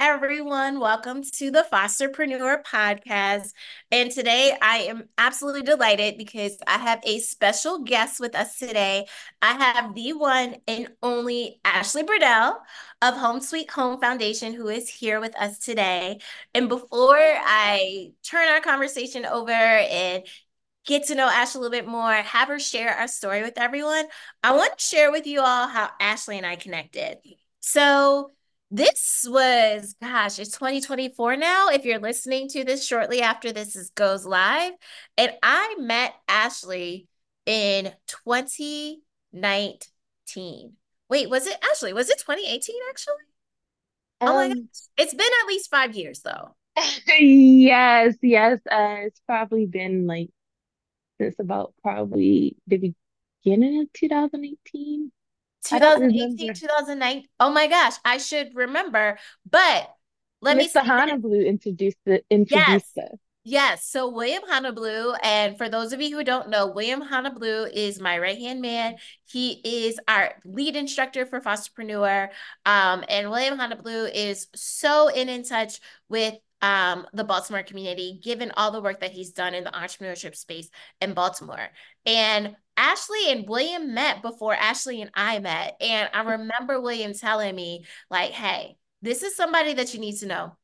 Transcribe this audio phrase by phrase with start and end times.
[0.00, 0.80] everyone.
[0.80, 3.52] Welcome to the Fosterpreneur podcast.
[3.90, 9.06] And today I am absolutely delighted because I have a special guest with us today.
[9.42, 12.56] I have the one and only Ashlee Briddell
[13.02, 16.20] of Home Sweet Home Foundation, who is here with us today.
[16.54, 20.24] And before I turn our conversation over and
[20.86, 24.06] get to know Ashlee a little bit more, have her share our story with everyone,
[24.42, 27.18] I want to share with you all how Ashlee and I connected.
[27.60, 28.32] So,
[28.74, 31.68] this was, gosh, it's 2024 now.
[31.68, 34.72] If you're listening to this shortly after this is, goes live,
[35.16, 37.06] and I met Ashlee
[37.46, 37.92] in
[38.26, 40.72] 2019.
[41.08, 41.94] Wait, was it Ashlee?
[41.94, 43.14] Was it 2018 actually?
[44.20, 44.64] Um, oh my um, gosh.
[44.98, 46.56] It's been at least five years though.
[47.20, 48.58] yes, yes.
[48.68, 50.30] Uh, it's probably been like
[51.18, 52.92] since about probably the
[53.44, 55.12] beginning of 2018.
[55.64, 57.24] 2018, 2009.
[57.40, 59.18] Oh my gosh, I should remember.
[59.48, 59.90] But
[60.40, 60.82] let Mr.
[60.82, 63.12] me Honablue introduced the introduced yes.
[63.12, 63.18] us.
[63.46, 63.84] Yes.
[63.84, 67.04] So William Blue, and for those of you who don't know, William
[67.34, 68.96] Blue is my right hand man.
[69.26, 72.30] He is our lead instructor for Fosterpreneur.
[72.64, 75.78] Um, and William Blue is so in in touch
[76.08, 76.34] with
[76.64, 80.70] um, the Baltimore community, given all the work that he's done in the entrepreneurship space
[80.98, 81.68] in Baltimore.
[82.06, 85.76] And Ashlee and William met before Ashlee and I met.
[85.82, 90.26] And I remember William telling me, like, hey, this is somebody that you need to
[90.26, 90.56] know.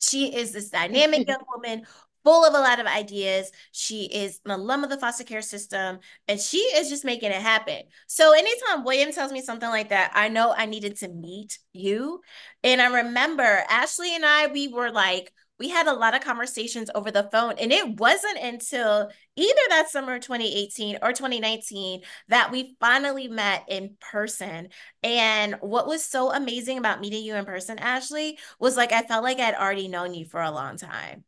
[0.00, 1.86] She is this dynamic young woman
[2.24, 3.50] full of a lot of ideas.
[3.72, 7.40] She is an alum of the foster care system and she is just making it
[7.40, 7.82] happen.
[8.06, 12.20] So anytime William tells me something like that, I know I needed to meet you.
[12.62, 16.90] And I remember Ashlee and I, we were like, we had a lot of conversations
[16.94, 17.54] over the phone.
[17.58, 23.96] And it wasn't until either that summer 2018 or 2019 that we finally met in
[24.00, 24.70] person.
[25.02, 29.22] And what was so amazing about meeting you in person, Ashlee, was like I felt
[29.22, 31.24] like I'd already known you for a long time.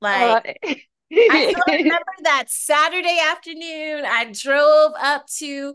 [0.00, 0.40] Like
[1.28, 5.74] uh, I remember that Saturday afternoon, I drove up to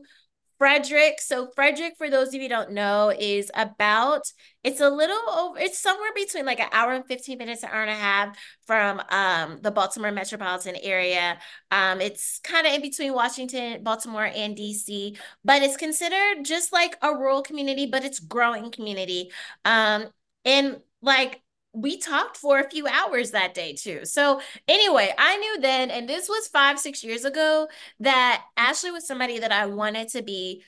[0.58, 1.22] Frederick.
[1.22, 4.24] So Frederick, for those of you don't know, is about
[4.64, 7.82] it's a little over it's somewhere between like an hour and 15 minutes, an hour
[7.84, 11.40] and a half from um the Baltimore metropolitan area.
[11.72, 16.98] Um, it's kind of in between Washington, Baltimore, and DC, but it's considered just like
[17.02, 19.32] a rural community, but it's growing community.
[19.66, 20.06] Um,
[20.46, 21.42] and like
[21.76, 24.06] we talked for a few hours that day too.
[24.06, 27.68] So anyway, I knew then, and this was five, six years ago,
[28.00, 30.64] that Ashlee was somebody that I wanted to be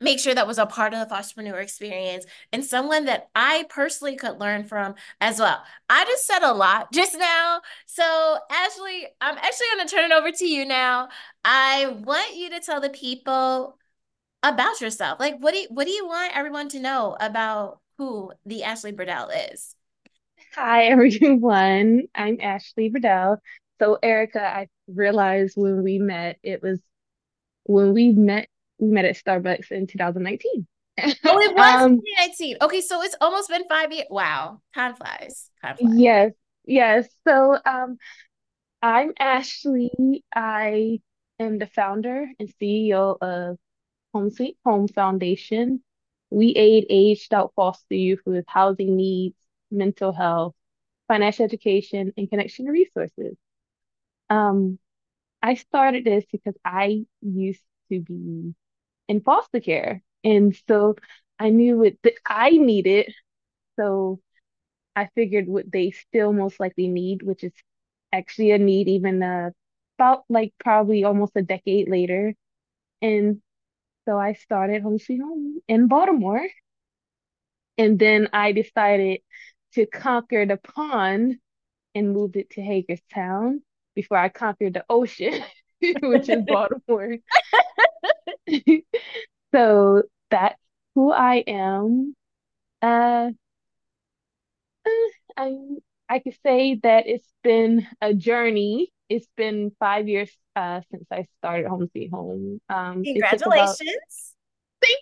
[0.00, 4.16] make sure that was a part of the Fosterpreneur experience and someone that I personally
[4.16, 5.62] could learn from as well.
[5.90, 7.60] I just said a lot just now.
[7.86, 11.08] So, Ashlee, I'm actually going to turn it over to you now.
[11.44, 13.76] I want you to tell the people
[14.42, 15.18] about yourself.
[15.20, 18.94] Like what do you, what do you want everyone to know about who the Ashlee
[18.94, 19.74] Briddell is?
[20.54, 22.04] Hi, everyone.
[22.14, 23.38] I'm Ashlee Briddell.
[23.78, 26.80] So, Erica, I realized when we met, it was
[27.64, 28.48] when we met,
[28.78, 30.66] we met at Starbucks in 2019.
[31.00, 31.16] Oh, it
[31.56, 32.56] was um, 2019.
[32.62, 34.06] Okay, so it's almost been five years.
[34.10, 35.50] Wow, time flies.
[35.62, 35.92] Time flies.
[35.94, 36.32] Yes,
[36.64, 37.08] yes.
[37.26, 37.98] So, um,
[38.82, 40.22] I'm Ashlee.
[40.34, 41.00] I
[41.38, 43.58] am the founder and CEO of
[44.14, 45.82] Home Sweet Home Foundation.
[46.30, 49.36] We aid aged out foster youth with housing needs
[49.70, 50.54] mental health,
[51.08, 53.36] financial education, and connection to resources.
[54.30, 54.78] Um,
[55.42, 58.54] I started this because I used to be
[59.08, 60.02] in foster care.
[60.24, 60.96] And so
[61.38, 63.12] I knew what the, I needed.
[63.76, 64.20] So
[64.96, 67.52] I figured what they still most likely need, which is
[68.12, 69.50] actually a need even uh,
[69.98, 72.34] about like probably almost a decade later.
[73.02, 73.42] And
[74.06, 76.46] so I started Home Sweet Home in Baltimore.
[77.76, 79.20] And then I decided
[79.74, 81.38] to conquer the pond
[81.94, 83.62] and moved it to Hagerstown
[83.94, 85.42] before I conquered the ocean,
[85.80, 87.16] which is Baltimore.
[89.54, 90.60] so that's
[90.94, 92.14] who I am.
[92.80, 93.30] Uh,
[94.86, 94.90] uh,
[95.36, 95.56] I
[96.08, 98.92] I could say that it's been a journey.
[99.08, 102.60] It's been five years uh, since I started Home Sweet Home.
[102.68, 103.80] Um, Congratulations!
[103.80, 103.98] About...
[104.80, 105.00] Thank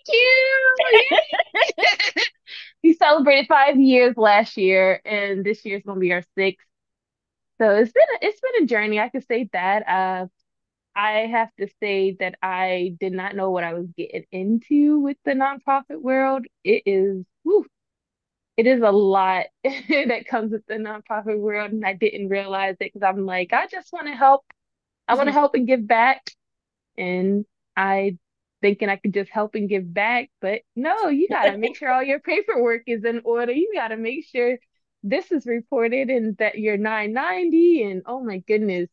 [2.17, 2.27] you.
[2.83, 6.65] We celebrated five years last year, and this year's gonna be our sixth.
[7.59, 8.99] So it's been a, it's been a journey.
[8.99, 9.87] I could say that.
[9.87, 10.27] Uh,
[10.95, 15.17] I have to say that I did not know what I was getting into with
[15.25, 16.45] the nonprofit world.
[16.63, 17.67] It is, whew,
[18.57, 22.91] it is a lot that comes with the nonprofit world, and I didn't realize it
[22.91, 24.43] because I'm like, I just want to help.
[25.07, 25.39] I want to mm-hmm.
[25.39, 26.31] help and give back,
[26.97, 27.45] and
[27.75, 28.17] I
[28.61, 30.29] thinking I could just help and give back.
[30.41, 33.51] But no, you got to make sure all your paperwork is in order.
[33.51, 34.57] You got to make sure
[35.03, 38.89] this is reported and that you're 990 and oh my goodness.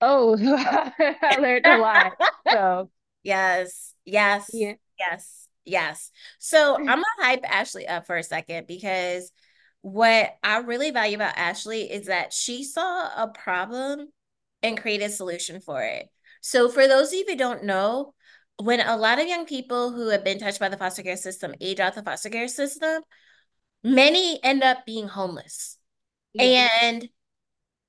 [0.00, 2.12] Oh, I learned a lot.
[2.50, 2.90] So,
[3.22, 4.74] Yes, yes, yeah.
[4.98, 6.10] yes, yes.
[6.38, 9.30] So I'm gonna hype Ashlee up for a second because
[9.82, 14.08] what I really value about Ashlee is that she saw a problem
[14.62, 16.06] and created a solution for it.
[16.40, 18.14] So for those of you who don't know,
[18.60, 21.54] when a lot of young people who have been touched by the foster care system
[21.60, 23.02] age out the foster care system,
[23.82, 25.78] many end up being homeless.
[26.34, 26.68] Yeah.
[26.82, 27.08] And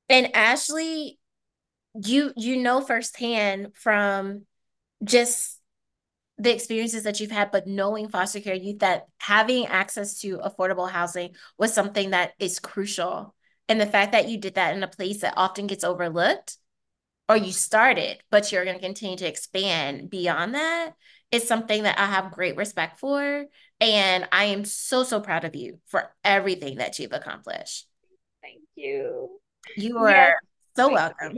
[0.10, 1.18] and Ashlee,
[2.04, 4.46] you you know firsthand from
[5.04, 5.60] just
[6.38, 10.90] the experiences that you've had, but knowing foster care youth that having access to affordable
[10.90, 13.36] housing was something that is crucial.
[13.70, 16.58] And the fact that you did that in a place that often gets overlooked,
[17.32, 20.96] or you started, but you're going to continue to expand beyond that,
[21.32, 23.46] is something that I have great respect for.
[23.80, 27.88] And I am so, so proud of you for everything that you've accomplished.
[28.42, 29.30] Thank you.
[29.78, 30.36] You Yes, are
[30.76, 31.38] so I welcome.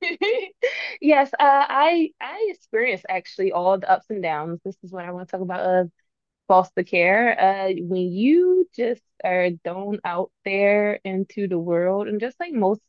[1.00, 4.60] Yes, uh, I I experienced actually all the ups and downs.
[4.64, 5.90] This is what I want to talk about of
[6.46, 7.40] foster care.
[7.40, 12.80] Uh, when you just are thrown out there into the world, and just like most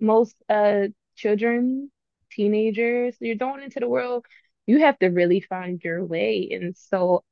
[0.00, 0.88] most uh
[1.20, 1.90] children,
[2.32, 4.26] teenagers, you're thrown into the world,
[4.66, 6.50] you have to really find your way.
[6.52, 7.24] And so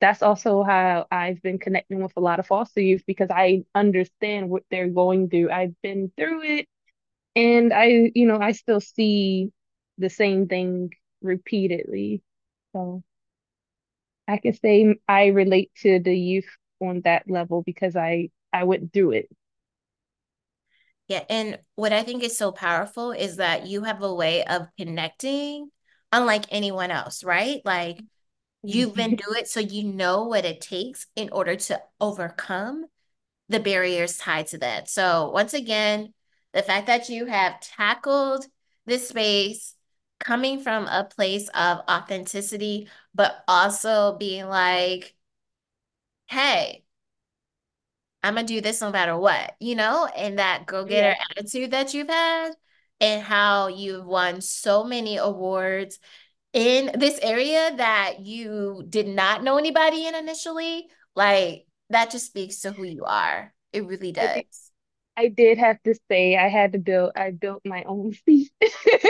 [0.00, 4.50] that's also how I've been connecting with a lot of foster youth because I understand
[4.50, 5.50] what they're going through.
[5.50, 6.68] I've been through it
[7.36, 9.52] and I, you know, I still see
[9.98, 10.92] the same thing
[11.22, 12.22] repeatedly.
[12.74, 13.04] So
[14.28, 16.48] I can say I relate to the youth
[16.80, 19.28] on that level because I I went through it.
[21.08, 24.66] Yeah, and what I think is so powerful is that you have a way of
[24.76, 25.70] connecting
[26.12, 27.60] unlike anyone else, right?
[27.64, 28.00] Like
[28.62, 29.24] you've been mm-hmm.
[29.24, 32.86] through it, so you know what it takes in order to overcome
[33.48, 34.88] the barriers tied to that.
[34.88, 36.12] So once again,
[36.52, 38.46] the fact that you have tackled
[38.86, 39.74] this space
[40.18, 45.14] coming from a place of authenticity, but also being like,
[46.28, 46.82] hey,
[48.26, 51.94] I'm gonna do this no matter what, you know, and that go-getter Yeah, attitude that
[51.94, 52.52] you've had
[53.00, 55.98] and how you've won so many awards
[56.52, 62.60] in this area that you did not know anybody in initially, like that just speaks
[62.60, 63.52] to who you are.
[63.72, 64.65] It really does.
[65.16, 68.50] I did have to say I had to build I built my own feet.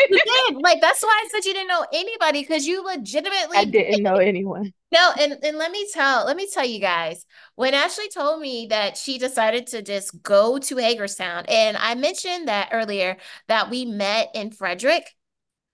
[0.08, 0.62] You did.
[0.62, 4.16] Like that's why I said you didn't know anybody because you legitimately I didn't know
[4.16, 4.72] anyone.
[4.92, 7.26] No, and, and let me tell, let me tell you guys,
[7.56, 12.48] when Ashlee told me that she decided to just go to Hagerstown, and I mentioned
[12.48, 13.16] that earlier
[13.48, 15.04] that we met in Frederick.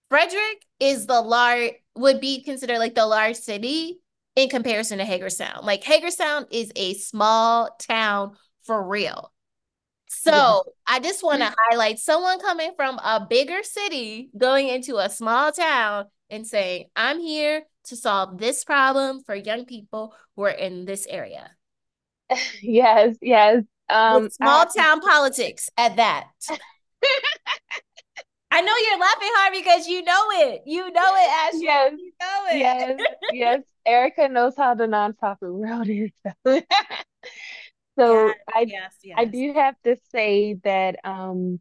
[0.08, 4.00] Frederick is the large, would be considered like the large city
[4.34, 5.64] in comparison to Hagerstown.
[5.64, 9.31] Like Hagerstown is a small town for real.
[10.14, 15.08] So I just want to highlight someone coming from a bigger city going into a
[15.08, 20.50] small town and saying, I'm here to solve this problem for young people who are
[20.50, 21.50] in this area.
[22.62, 23.62] Yes, yes.
[23.90, 26.24] Um, With I small have town politics at that.
[28.50, 30.62] I know you're laughing hard because you know it.
[30.66, 31.60] You know it, Ashlee.
[31.62, 33.00] yes, You know yes,
[33.32, 33.60] yes.
[33.84, 36.10] Erica knows how the nonprofit world is.
[37.96, 41.60] Yes, So I yes, I do have to say that um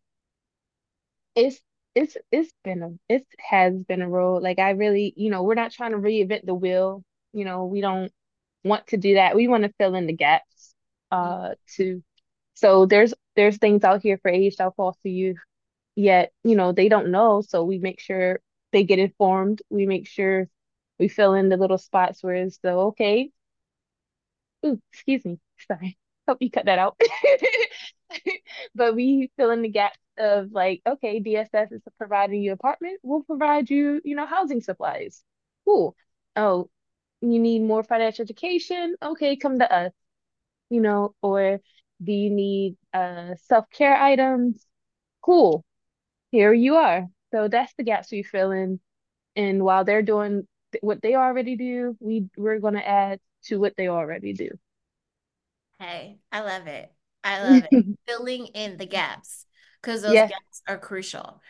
[1.35, 1.59] it's
[1.95, 4.43] it's it's been a it has been a road.
[4.43, 7.03] Like I really, you know, we're not trying to reinvent the wheel.
[7.33, 8.11] You know, we don't
[8.63, 9.35] want to do that.
[9.35, 10.73] We want to fill in the gaps
[11.11, 12.03] uh to
[12.55, 15.37] so there's there's things out here for aged out foster youth
[15.95, 17.41] yet, you know, they don't know.
[17.41, 18.41] So we make sure
[18.73, 19.61] they get informed.
[19.69, 20.49] We make sure
[20.99, 23.31] we fill in the little spots where it's the okay.
[24.65, 25.39] Ooh, excuse me.
[25.67, 25.97] Sorry.
[26.27, 26.99] Hope you cut that out.
[28.75, 32.99] But we fill in the gaps of like, okay, DSS is providing you apartment.
[33.03, 35.23] We'll provide you, you know, housing supplies.
[35.65, 35.95] Cool.
[36.35, 36.69] Oh,
[37.21, 38.95] you need more financial education?
[39.01, 39.91] Okay, come to us,
[40.69, 41.61] you know, or
[42.03, 44.65] do you need uh self-care items?
[45.21, 45.63] Cool.
[46.31, 47.07] Here you are.
[47.33, 48.79] So that's the gaps we fill in.
[49.35, 50.47] And while they're doing
[50.81, 54.49] what they already do, we we're gonna add to what they already do.
[55.81, 56.93] Hey, I love it.
[57.23, 57.71] I love it.
[58.07, 59.45] Filling in the gaps
[59.81, 61.41] because those gaps are crucial.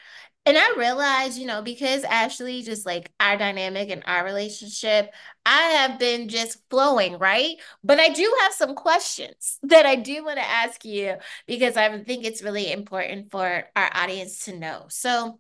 [0.46, 5.12] And I realized, you know, because Ashley, just like our dynamic and our relationship,
[5.46, 7.58] I have been just flowing, right?
[7.84, 11.16] But I do have some questions that I do want to ask you
[11.48, 14.86] because I think it's really important for our audience to know.
[14.90, 15.40] So,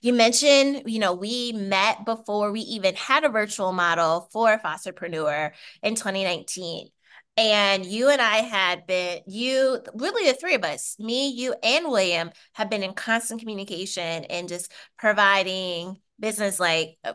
[0.00, 5.52] You mentioned, you know, we met before we even had a virtual model for Fosterpreneur
[5.82, 6.90] in 2019.
[7.36, 11.86] And you and I had been, you, really the three of us, me, you, and
[11.86, 17.12] William, have been in constant communication and just providing business like uh,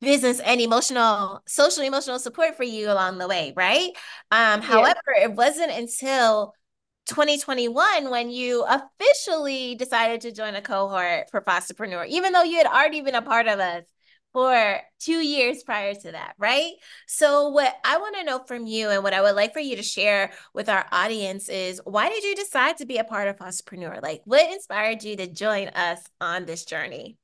[0.00, 3.90] business and emotional, social emotional support for you along the way, right?
[4.30, 4.60] Um, Yeah.
[4.62, 6.54] however, it wasn't until
[7.06, 12.66] 2021 when you officially decided to join a cohort for Fosterpreneur, even though you had
[12.66, 13.84] already been a part of us
[14.34, 16.72] for two years prior to that, right?
[17.06, 19.76] So, what I want to know from you and what I would like for you
[19.76, 23.36] to share with our audience is why did you decide to be a part of
[23.36, 24.02] Fosterpreneur?
[24.02, 27.16] Like, what inspired you to join us on this journey?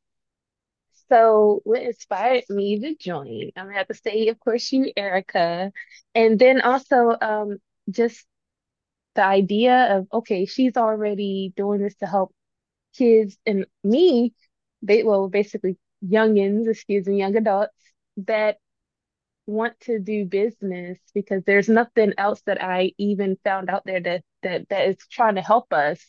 [1.10, 3.50] So what inspired me to join?
[3.56, 5.72] I'm gonna have to say, of course, you, Erica.
[6.14, 7.58] And then also um
[7.90, 8.24] just
[9.16, 12.32] the idea of okay, she's already doing this to help
[12.96, 14.32] kids and me,
[14.82, 17.74] they well, basically youngins, excuse me, young adults
[18.18, 18.58] that
[19.46, 24.22] want to do business because there's nothing else that I even found out there that
[24.42, 26.00] that that is trying to help us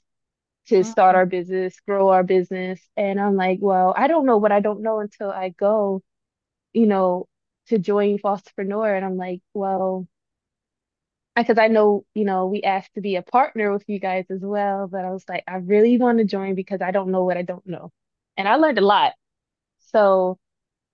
[0.68, 1.18] to start Mhm.
[1.18, 2.82] our business, grow our business.
[2.98, 6.02] And I'm like, well, I don't know what I don't know until I go,
[6.74, 7.28] you know,
[7.68, 8.96] to join Fosterpreneur.
[8.98, 10.08] And I'm like, well,
[11.36, 14.42] because I know, you know, we asked to be a partner with you guys as
[14.42, 17.38] well, but I was like, I really want to join because I don't know what
[17.38, 17.92] I don't know.
[18.38, 19.14] And I learned a lot.
[19.92, 20.40] So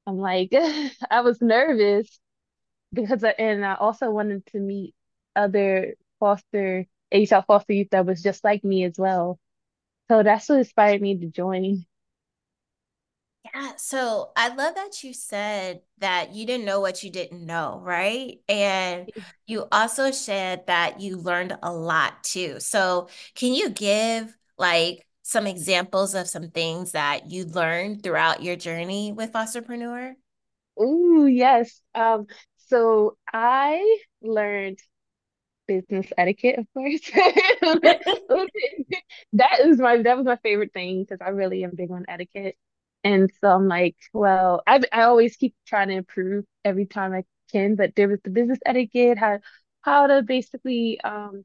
[0.07, 0.51] I'm like,
[1.11, 2.19] I was nervous
[2.93, 4.95] because I, and I also wanted to meet
[5.35, 9.39] other foster ASAP foster youth that was just like me as well.
[10.09, 11.85] So that's what inspired me to join.
[13.53, 17.79] Yeah, so I love that you said that you didn't know what you didn't know,
[17.81, 18.39] right?
[18.49, 19.09] And
[19.45, 22.59] you also said that you learned a lot too.
[22.59, 28.55] So can you give like some examples of some things that you learned throughout your
[28.55, 30.13] journey with Fosterpreneur?
[30.81, 31.81] Ooh, yes.
[31.93, 32.27] Um,
[32.69, 34.79] so I learned
[35.67, 37.01] business etiquette, of course.
[39.33, 42.55] That is my that was my favorite thing because I really am big on etiquette.
[43.03, 47.25] And so I'm like, well, I I always keep trying to improve every time I
[47.51, 49.39] can, but there was the business etiquette, how
[49.81, 51.43] how to basically um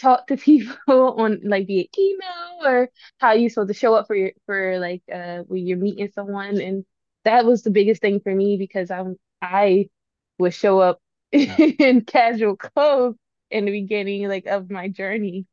[0.00, 4.16] talk to people on like via email or how you supposed to show up for
[4.16, 6.60] your for like uh when you're meeting someone.
[6.60, 6.84] And
[7.24, 9.88] that was the biggest thing for me because I'm I
[10.38, 11.00] would show up
[11.32, 13.16] in casual clothes
[13.50, 15.46] in the beginning like of my journey.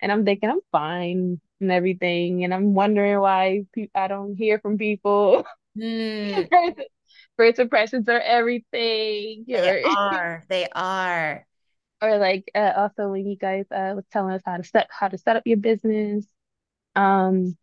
[0.00, 2.44] And I'm thinking I'm fine and everything.
[2.44, 5.44] And I'm wondering why pe I don't hear from people
[5.76, 6.78] Hmm, first,
[7.36, 10.44] first impressions are everything they are.
[10.48, 11.46] They are.
[12.02, 15.08] Or like uh, also when you guys uh was telling us how to set how
[15.08, 16.26] to set up your business
[16.96, 17.56] um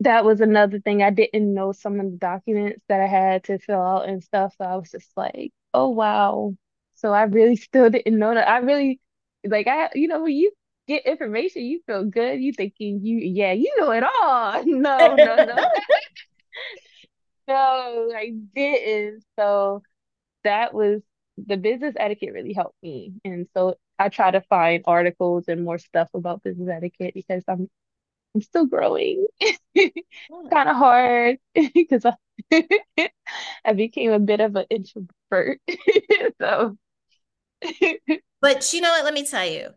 [0.00, 1.02] that was another thing.
[1.02, 4.54] I didn't know some of the documents that I had to fill out and stuff
[4.58, 6.54] so I was just like oh wow.
[6.96, 8.48] So I really still didn't know that.
[8.48, 9.00] I really
[9.46, 10.52] like I you know when you
[10.88, 12.40] get information you feel good.
[12.40, 14.62] You thinking you yeah you know it all.
[14.66, 15.56] No no no.
[17.48, 19.24] No I didn't.
[19.38, 19.82] So
[20.44, 21.02] that was
[21.38, 23.14] the business etiquette really helped me.
[23.24, 27.68] And so I try to find articles and more stuff about business etiquette because I'm
[28.34, 29.26] I'm still growing.
[29.76, 31.38] Kind of hard
[31.74, 32.14] because I,
[33.64, 35.60] I became a bit of an introvert.
[36.40, 36.76] So
[38.40, 39.04] But you know what?
[39.04, 39.70] Let me tell you.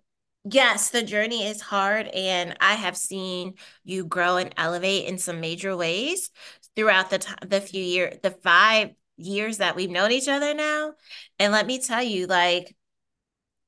[0.49, 5.41] Yes, the journey is hard, and I have seen you grow and elevate in some
[5.41, 6.31] major ways
[6.75, 10.93] throughout the time, the few year, the five years that we've known each other now.
[11.37, 12.75] And let me tell you, like,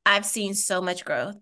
[0.06, 1.36] I've seen so much growth,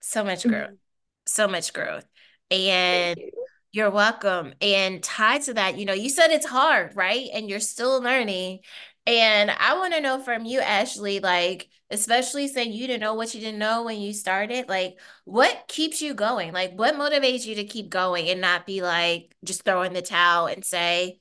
[0.00, 0.50] so much mm-hmm.
[0.50, 0.78] growth,
[1.26, 2.06] so much growth.
[2.50, 3.30] And you.
[3.72, 4.54] you're welcome.
[4.60, 7.28] And tied to that, you know, you said it's hard, right?
[7.32, 8.60] And you're still learning.
[9.06, 13.34] And I want to know from you, Ashlee, like, especially saying you didn't know what
[13.34, 16.52] you didn't know when you started, like, what keeps you going?
[16.52, 20.46] Like, what motivates you to keep going and not be like, just throwing the towel
[20.46, 21.20] and say,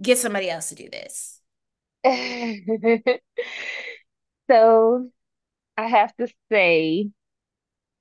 [0.00, 1.37] get somebody else to do this?
[4.50, 5.10] So
[5.78, 7.10] I have to say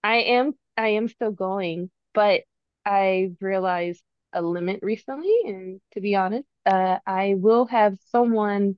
[0.04, 2.44] I am I am still going, but
[2.86, 8.78] I realized a limit recently, and to be honest, uh, I will have someone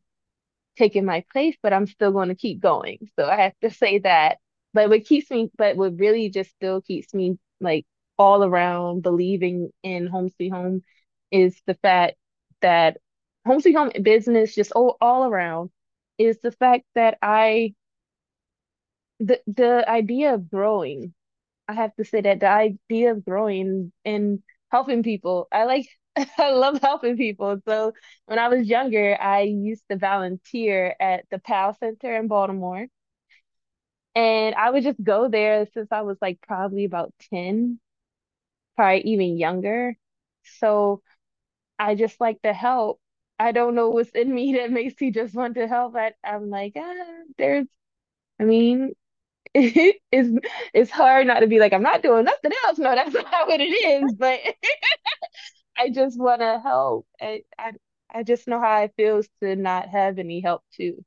[0.77, 3.09] taking my place, but I'm still going to keep going.
[3.19, 4.39] So I have to say that.
[4.73, 7.85] But what keeps me, but what really just still keeps me like
[8.17, 10.83] all around believing in Home Sweet Home
[11.31, 12.17] is the fact
[12.61, 12.97] that
[13.45, 15.71] Home Sweet Home business, just all, all around,
[16.17, 17.73] is the fact that I
[19.19, 21.13] the the idea of growing.
[21.67, 25.87] I have to say that the idea of growing and helping people, I like
[26.39, 27.61] I love helping people.
[27.67, 27.93] So
[28.27, 32.87] when I was younger, I used to volunteer at the PAL Center in Baltimore.
[34.15, 37.79] And I would just go there since I was like probably about 10,
[38.75, 39.95] probably even younger.
[40.59, 41.03] So
[41.79, 43.01] I just like to help.
[43.39, 45.95] I don't know what's in me that makes me just want to help.
[45.95, 46.93] I, I'm like, ah,
[47.37, 47.67] there's,
[48.39, 48.93] I mean,
[49.55, 50.39] it's
[50.73, 52.79] it's hard not to be like, I'm not doing nothing else.
[52.79, 54.13] No, that's not what it is.
[54.15, 54.39] But
[55.77, 57.07] I just want to help.
[57.21, 57.73] I, I
[58.11, 61.03] I just know how it feels to not have any help too.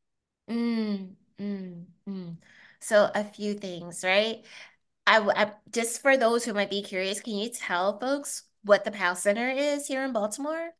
[0.49, 2.37] Mm, mm, mm.
[2.81, 4.45] So a few things, right?
[5.07, 9.17] I just for those who might be curious, can you tell folks what the PAL
[9.17, 10.71] Center is here in Baltimore?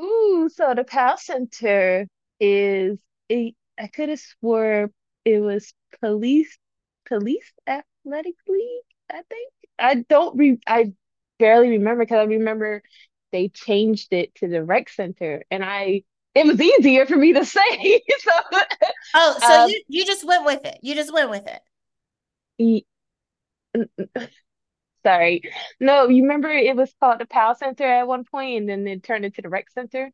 [0.00, 2.06] Ooh, so the PAL Center
[2.40, 2.98] is
[3.30, 4.90] a, I could have swore
[5.24, 6.56] it was police
[7.06, 9.52] police athletic league, I think.
[9.78, 10.92] I don't re I
[11.38, 12.82] barely remember because I remember
[13.32, 16.02] they changed it to the rec center and I
[16.34, 18.02] it was easier for me to say.
[18.20, 18.58] So
[19.14, 20.78] Oh, so um you you just went with it.
[20.82, 21.62] You just went with it.
[22.58, 22.84] y-
[25.02, 25.42] sorry.
[25.78, 29.02] No, you remember it was called the PAL Center at one point and then it
[29.02, 30.10] turned into the rec center?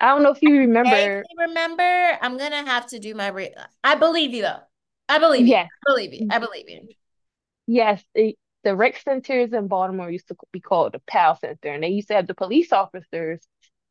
[0.00, 0.90] I don't know if you remember.
[0.90, 2.18] Vaguely remember.
[2.20, 4.60] I'm gonna have to do my re I believe you though.
[5.08, 5.52] I believe you.
[5.52, 5.68] Yes.
[5.86, 6.28] I believe you.
[6.30, 6.88] I believe you.
[7.66, 11.82] Yes, it, the rec centers in Baltimore used to be called the PAL Center, and
[11.82, 13.40] they used to have the police officers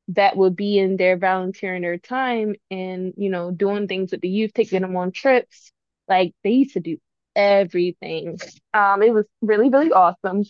[0.10, 4.30] that would be in there volunteering their time and, you know, doing things with the
[4.30, 5.72] youth, taking them on trips.
[6.08, 6.98] Like they used to do
[7.36, 8.40] everything.
[8.74, 10.44] Um, it was really, really awesome.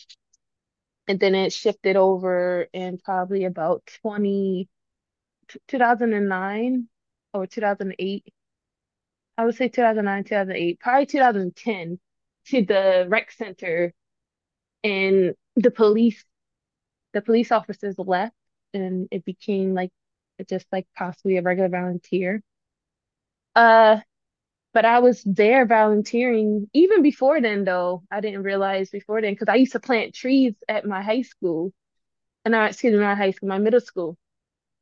[1.07, 4.69] And then it shifted over in probably about 20,
[5.67, 6.87] 2009
[7.33, 8.33] or 2008.
[9.37, 11.99] I would say 2009, 2008, probably 2010
[12.47, 13.93] to the rec center
[14.83, 16.23] and the police
[17.13, 18.35] the police officers left
[18.73, 19.91] and it became like
[20.49, 22.41] just like possibly a regular volunteer.
[23.55, 23.99] Uh,
[24.73, 28.03] but I was there volunteering even before then though.
[28.11, 31.73] I didn't realize before then because I used to plant trees at my high school
[32.45, 34.17] uh, and I excuse me, not high school, my middle school.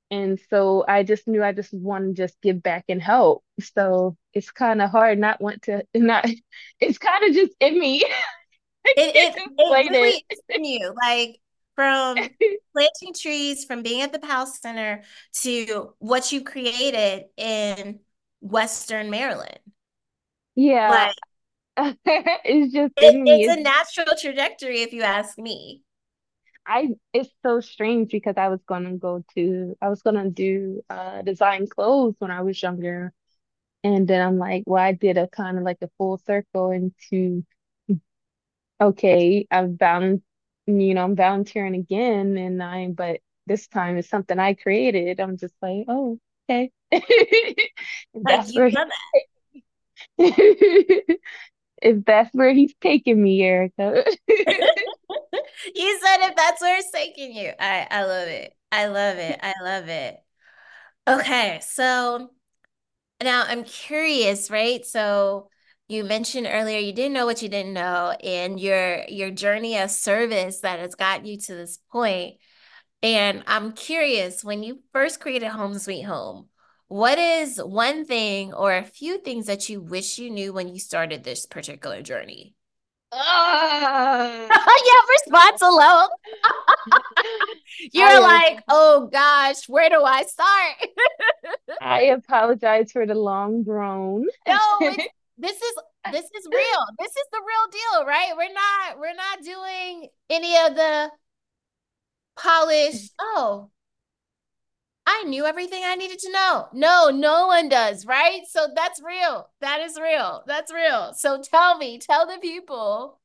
[0.10, 3.44] And so I just knew I just want to just give back and help.
[3.62, 6.26] So it's kind of hard not want to not
[6.80, 8.06] it's kind of just in me.
[8.84, 10.92] It it it really is in you.
[11.00, 11.38] Like
[11.76, 12.15] from
[12.74, 15.04] planting trees, from being at the PAL Center
[15.44, 18.00] to what you created in
[18.42, 19.60] Western Maryland.
[20.56, 21.16] Yeah, Like
[21.78, 25.84] it's just it, it's a natural trajectory, if you ask me.
[26.66, 31.22] I it's so strange because I was gonna go to I was gonna do uh
[31.24, 33.14] design clothes when I was younger.
[33.84, 37.46] And then I'm like, well, I did a kind of like a full circle into
[38.82, 40.22] okay, I'm bound
[40.68, 45.20] you know, I'm volunteering again and I but this time it's something I created.
[45.20, 46.72] I'm just like, oh, okay.
[48.24, 49.22] Like That's you've where done he
[50.18, 51.18] if
[52.06, 54.04] that's where he's taking me, Erica.
[55.76, 57.52] You said if that's where it's taking you.
[57.60, 58.54] I I love it.
[58.72, 59.40] I love it.
[59.42, 60.18] I love it.
[61.08, 62.32] Okay, so
[63.24, 64.86] now I'm curious, right?
[64.86, 65.50] So
[65.88, 69.92] you mentioned earlier you didn't know what you didn't know, and your your journey of
[69.92, 72.38] service that has got you to this point.
[73.04, 76.50] And I'm curious, when you first created Home Sweet Home,
[76.91, 80.77] what is one thing or a few things that you wish you knew when you
[80.77, 82.54] started this particular journey?
[83.13, 84.47] Ah.
[84.84, 86.10] You have response alone.
[87.93, 90.75] You're am like, oh gosh, where do I start?
[91.82, 94.25] I apologize for the long groan.
[94.47, 94.80] No,
[95.38, 95.73] this is
[96.12, 96.84] this is real.
[96.99, 98.34] This is the real deal, right?
[98.36, 101.12] We're not we're not doing any of the
[102.36, 103.69] polished, oh,
[105.12, 106.67] I knew everything I needed to know.
[106.74, 108.43] No, no one does, right?
[108.50, 109.50] So that's real.
[109.60, 110.43] That is real.
[110.47, 111.13] That's real.
[111.13, 113.19] So tell me, tell the people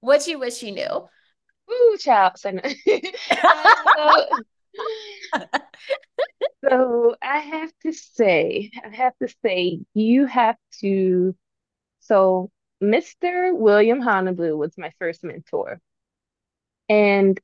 [0.00, 1.08] what you wish you knew.
[1.70, 2.32] Ooh, child.
[2.36, 2.50] So,
[3.98, 4.24] uh,
[6.64, 11.34] so, I have to say, I have to say, you have to.
[12.00, 12.50] So
[12.80, 13.54] Mr.
[13.56, 15.80] William Honablue was my first mentor,
[16.88, 17.38] and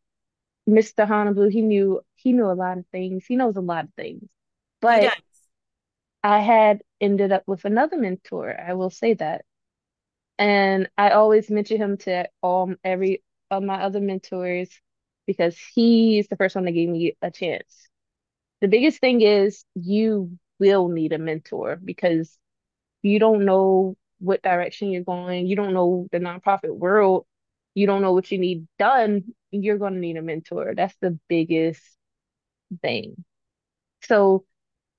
[0.68, 1.06] Mr.
[1.06, 3.24] Honablue, he knew he knew a lot of things.
[3.26, 4.28] He knows a lot of things,
[4.80, 5.14] but
[6.24, 8.58] I had ended up with another mentor.
[8.58, 9.44] I will say that.
[10.38, 14.70] And I always mention him to all every of my other mentors
[15.26, 17.88] because he's the first one that gave me a chance.
[18.60, 22.36] The biggest thing is you will need a mentor because
[23.02, 25.46] you don't know what direction you're going.
[25.46, 27.26] You don't know the nonprofit world.
[27.74, 29.34] You don't know what you need done.
[29.50, 30.74] You're going to need a mentor.
[30.74, 31.82] That's the biggest.
[32.82, 33.24] Thing.
[34.02, 34.46] So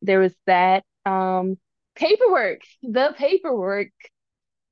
[0.01, 1.57] there was that um
[1.95, 3.91] paperwork, the paperwork.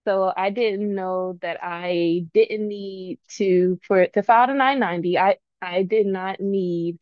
[0.05, 5.17] So I didn't know that I didn't need to for to file the 990.
[5.17, 6.99] I I did not need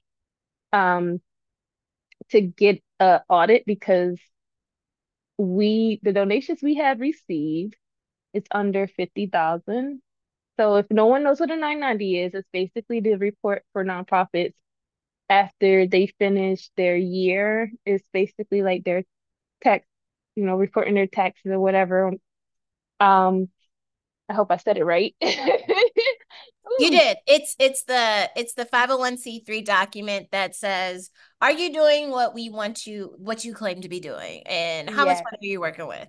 [0.74, 1.22] um
[2.30, 4.18] to get a audit because
[5.38, 7.76] we the donations we had received
[8.34, 10.02] is under 50,000.
[10.60, 14.54] So if no one knows what a 990 is, it's basically the report for nonprofits
[15.32, 17.72] after they finish their year.
[17.86, 19.04] It's basically like their
[19.64, 19.88] tax,
[20.36, 22.12] you know, reporting their taxes or whatever.
[23.00, 23.50] Um,
[24.30, 25.16] I hope I said it right.
[26.80, 27.18] You did.
[27.28, 32.88] It's it's the it's the 501c3 document that says, are you doing what we want
[32.88, 34.44] you what you claim to be doing?
[34.48, 36.08] And how much money are you working with?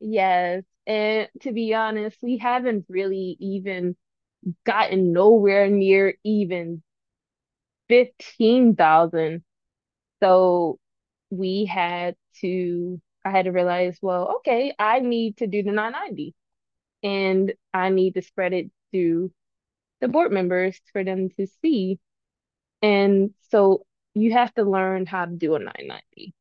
[0.00, 0.62] yes.
[0.86, 3.96] And to be honest, we haven't really even
[4.66, 6.82] gotten nowhere near even
[7.94, 9.44] 15,000.
[10.22, 10.78] So
[11.30, 16.34] we had to, I had to realize, well, okay, I need to do the 990
[17.04, 19.32] and I need to spread it to
[20.00, 22.00] the board members for them to see.
[22.82, 26.34] And so you have to learn how to do a 990.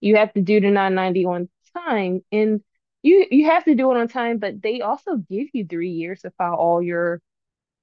[0.00, 2.62] You have to do the 990 on time and
[3.02, 6.22] you you have to do it on time, but they also give you three years
[6.22, 7.20] to file all your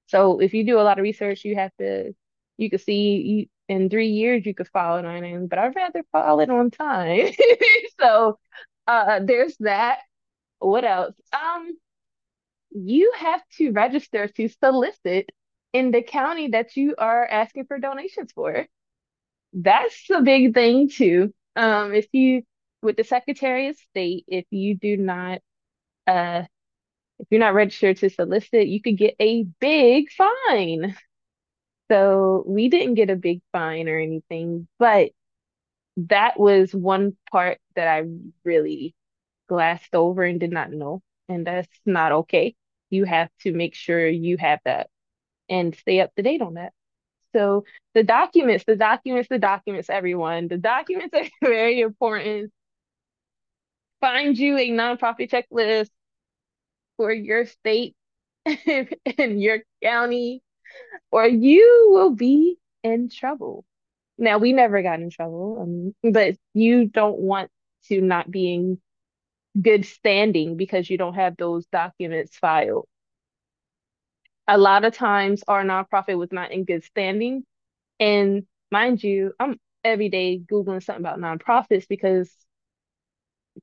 [0.08, 2.14] So if you do a lot of research, you have to,
[2.62, 5.76] you could see you in three years you could file it on in, but I'd
[5.76, 7.32] rather file it on time.
[8.00, 8.40] So
[8.88, 10.00] uh there's that.
[10.60, 11.16] What else?
[11.34, 11.78] Um,
[12.72, 15.30] you have to register to solicit
[15.74, 18.68] in the county that you are asking for donations for.
[19.54, 21.34] That's a big thing too.
[21.56, 22.44] Um, if you
[22.82, 25.42] with the Secretary of State, if you do not
[26.08, 26.44] uh
[27.20, 30.96] if you're not registered to solicit, you could get a big fine.
[31.92, 35.12] So we didn't get a big fine or anything, but
[35.98, 38.04] that was one part that I
[38.46, 38.96] really
[39.50, 41.02] glassed over and did not know.
[41.28, 42.56] And that's not okay.
[42.90, 44.90] You have to make sure you have that
[45.50, 46.74] and stay up to date on that.
[47.34, 52.52] So the documents, the documents, the documents, everyone, the documents are very important.
[54.00, 55.90] Find you a nonprofit checklist
[56.98, 57.96] for your state
[58.46, 60.42] and your county,
[61.12, 63.66] or you will be in trouble.
[64.18, 67.50] Now, we never got in trouble, um, but you don't want
[67.88, 68.82] to not be in
[69.62, 72.88] good standing because you don't have those documents filed.
[74.48, 77.46] A lot of times, our nonprofit was not in good standing.
[78.00, 82.32] And mind you, I'm every day Googling something about nonprofits because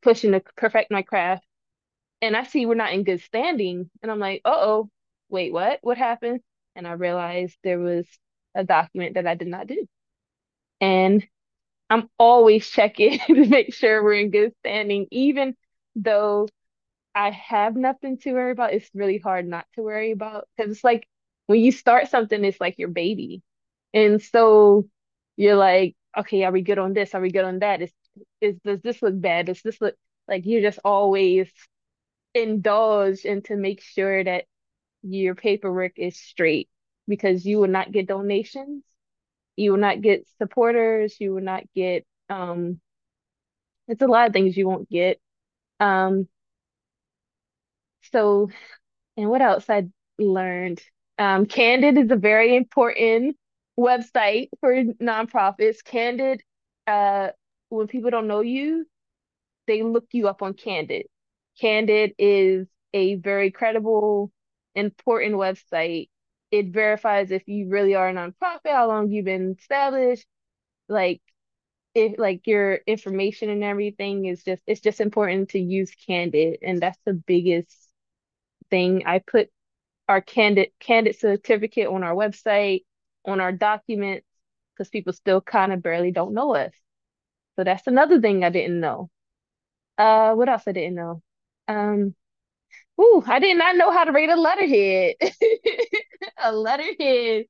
[0.03, 1.45] pushing to perfect my craft.
[2.23, 3.91] And I see we're not in good standing.
[4.03, 4.91] And I'm like, uh oh,
[5.29, 5.79] wait, what?
[5.83, 6.41] What happened?
[6.79, 8.09] And I realized there was
[8.57, 9.87] a document that I did not do.
[10.81, 11.27] And
[11.91, 15.57] I'm always checking to make sure we're in good standing, even
[15.97, 16.49] though
[17.15, 18.75] I have nothing to worry about.
[18.75, 21.09] It's really hard not to worry about because it's like
[21.47, 23.43] when you start something, it's like your baby.
[23.95, 24.89] And so
[25.37, 27.15] you're like, okay, are we good on this?
[27.15, 27.83] Are we good on that?
[27.83, 27.93] Is
[28.41, 29.47] is does this look bad?
[29.47, 29.97] Does this look
[30.29, 31.51] like you're just always
[32.35, 34.45] indulge and to make sure that
[35.03, 36.69] your paperwork is straight
[37.07, 38.85] because you will not get donations,
[39.57, 42.81] you will not get supporters, you will not get um
[43.89, 45.19] it's a lot of things you won't get.
[45.81, 46.29] Um
[48.13, 48.51] so
[49.17, 50.83] and what else I learned?
[51.19, 53.37] Um Candid is a very important
[53.79, 55.85] website for nonprofits.
[55.85, 56.43] Candid
[56.87, 57.31] uh
[57.71, 58.87] when people don't know you,
[59.67, 61.07] they look you up on Candid.
[61.61, 64.33] Candid is a very credible,
[64.79, 66.09] important website.
[66.51, 70.27] It verifies if you really are a nonprofit, how long you've been established,
[70.89, 71.23] like
[71.95, 76.81] if like your information and everything is just it's just important to use Candid, and
[76.81, 77.77] that's the biggest
[78.71, 79.05] thing.
[79.07, 79.51] I put
[80.09, 82.85] our Candid Candid certificate on our website,
[83.27, 84.27] on our documents,
[84.75, 86.73] because people still kind of barely don't know us.
[87.57, 89.11] So that's another thing I didn't know.
[89.99, 91.23] Uh, what else I didn't know?
[91.69, 92.15] Um,
[93.01, 95.17] ooh, I did not know how to rate a letterhead.
[96.43, 97.47] A letterhead,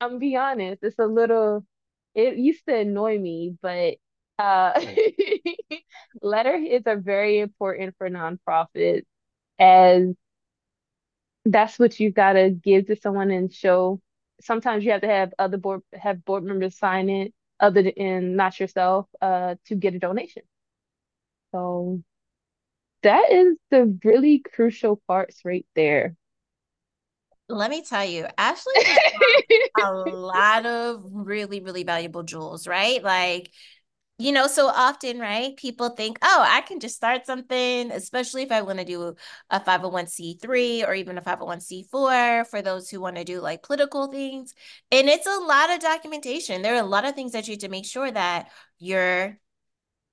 [0.00, 1.66] I'm be honest, it's a little,
[2.14, 3.96] it used to annoy me, but
[4.38, 4.80] uh
[6.22, 9.04] letterheads are very important for nonprofits
[9.58, 10.14] as
[11.44, 14.00] that's what you've gotta give to someone and show.
[14.40, 18.58] Sometimes you have to have other board have board members sign it other than not
[18.58, 20.42] yourself uh to get a donation.
[21.52, 22.02] So
[23.04, 26.16] that is the really crucial parts right there.
[27.48, 28.96] Let me tell you, Ashlee
[29.82, 33.02] a lot of really, really valuable jewels, right?
[33.02, 33.50] Like,
[34.18, 35.56] you know, so often, right?
[35.56, 39.14] People think, oh, I can just start something, especially if I want to do
[39.50, 44.54] a 501c3 or even a 501c4 for those who want to do like political things.
[44.90, 46.62] And it's a lot of documentation.
[46.62, 49.38] There are a lot of things that you have to make sure that you're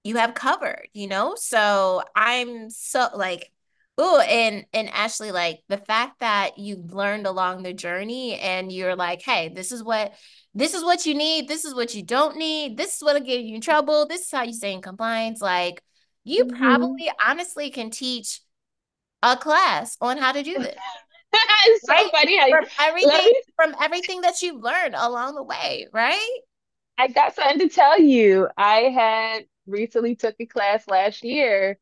[0.04, 1.36] you have covered, you know?
[1.36, 3.52] So I'm so like,
[3.98, 8.96] oh, and and Ashlee, like the fact that you've learned along the journey and you're
[8.96, 10.14] like, hey, this is what
[10.54, 13.42] this is what you need, this is what you don't need, this is what'll get
[13.42, 15.42] you in trouble, this is how you stay in compliance.
[15.42, 15.82] Like
[16.24, 18.42] you hmm probably honestly can teach
[19.24, 20.84] a class on how to do this,
[21.66, 22.12] It's so right?
[22.12, 26.40] funny From everything me from everything that you've learned along the way, right?
[26.98, 28.48] I got something to tell you.
[28.58, 31.78] I had recently took a class last year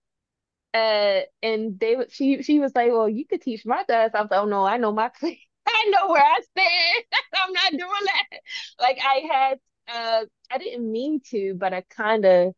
[0.74, 4.32] Uh, and they she she was like, "Well, you could teach my class." I was
[4.32, 5.40] like, "Oh no, I know my place.
[5.68, 7.06] I know where I stand.
[7.36, 8.40] I'm not doing that."
[8.80, 12.54] Like I had uh I didn't mean to, but I kind of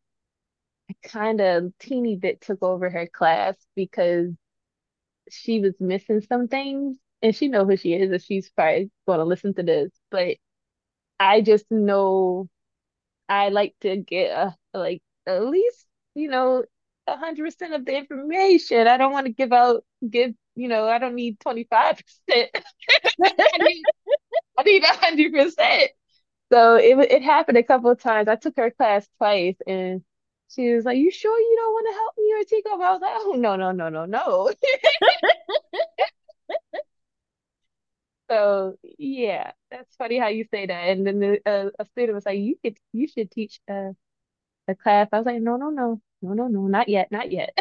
[0.89, 4.33] I kind of teeny bit took over her class because
[5.29, 9.19] she was missing some things, and she know who she is, and she's probably going
[9.19, 9.91] to listen to this.
[10.11, 10.37] But
[11.19, 12.49] I just know
[13.29, 16.63] I like to get a like at least, you know,
[17.07, 18.87] hundred percent of the information.
[18.87, 22.49] I don't want to give out give, you know, I don't need 25%.
[23.23, 23.83] I need
[24.57, 25.91] I need hundred percent.
[26.51, 28.27] So it it happened a couple of times.
[28.29, 30.03] I took her class twice and
[30.49, 32.83] she was like, You sure you don't want to help me or take over?
[32.83, 34.51] I was like, Oh no, no, no, no, no.
[38.29, 40.89] So yeah, that's funny how you say that.
[40.89, 43.91] And then the, uh, a student was like, You could you should teach uh
[44.67, 45.07] the class.
[45.11, 47.57] I was like, no, no, no, no, no, no, not yet, not yet.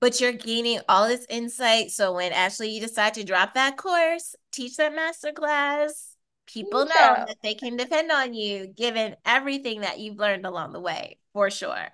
[0.00, 1.90] but you're gaining all this insight.
[1.90, 7.24] So when Ashlee you decide to drop that course, teach that master class, people know
[7.26, 11.50] that they can depend on you given everything that you've learned along the way, for
[11.50, 11.88] sure.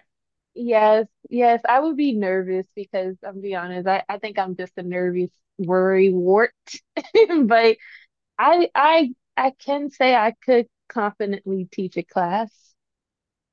[0.55, 4.73] Yes, yes, I would be nervous because I'm be honest, I, I think I'm just
[4.79, 6.53] a nervous worry wart.
[7.45, 7.77] But
[8.39, 12.75] I I I can say I could confidently teach a class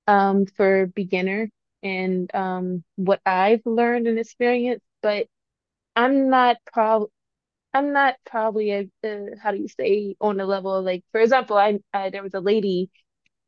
[0.08, 1.50] um for beginner
[1.84, 5.28] and um what I've learned and experienced, but
[5.96, 7.10] I'm not prob
[7.74, 11.22] I'm not probably a, uh, how do you say on the level of like for
[11.22, 12.90] example, I, I there was a lady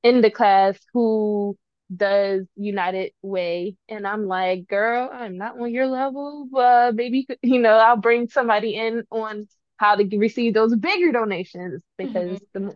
[0.03, 1.57] in the class who
[1.95, 3.77] does United Way.
[3.89, 8.27] And I'm like, girl, I'm not on your level, but maybe, you know, I'll bring
[8.29, 12.49] somebody in on how to receive those bigger donations because Mhm.
[12.53, 12.73] the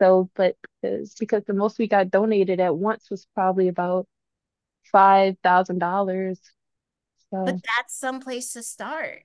[0.00, 4.06] so, but because because the most we got donated at once was probably about
[4.90, 6.40] five thousand dollars.
[7.30, 7.44] So.
[7.44, 9.22] But that's some place to start.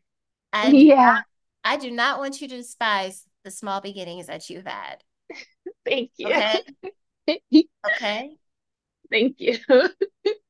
[0.52, 1.22] I do not, yeah,
[1.64, 5.04] I do not want you to despise the small beginnings that you've had.
[5.86, 6.28] thank you.
[6.28, 6.62] Okay.
[7.86, 8.32] Okay.
[9.10, 9.58] Thank you.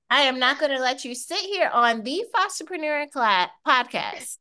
[0.10, 4.38] I am not going to let you sit here on the Fosterpreneur class podcast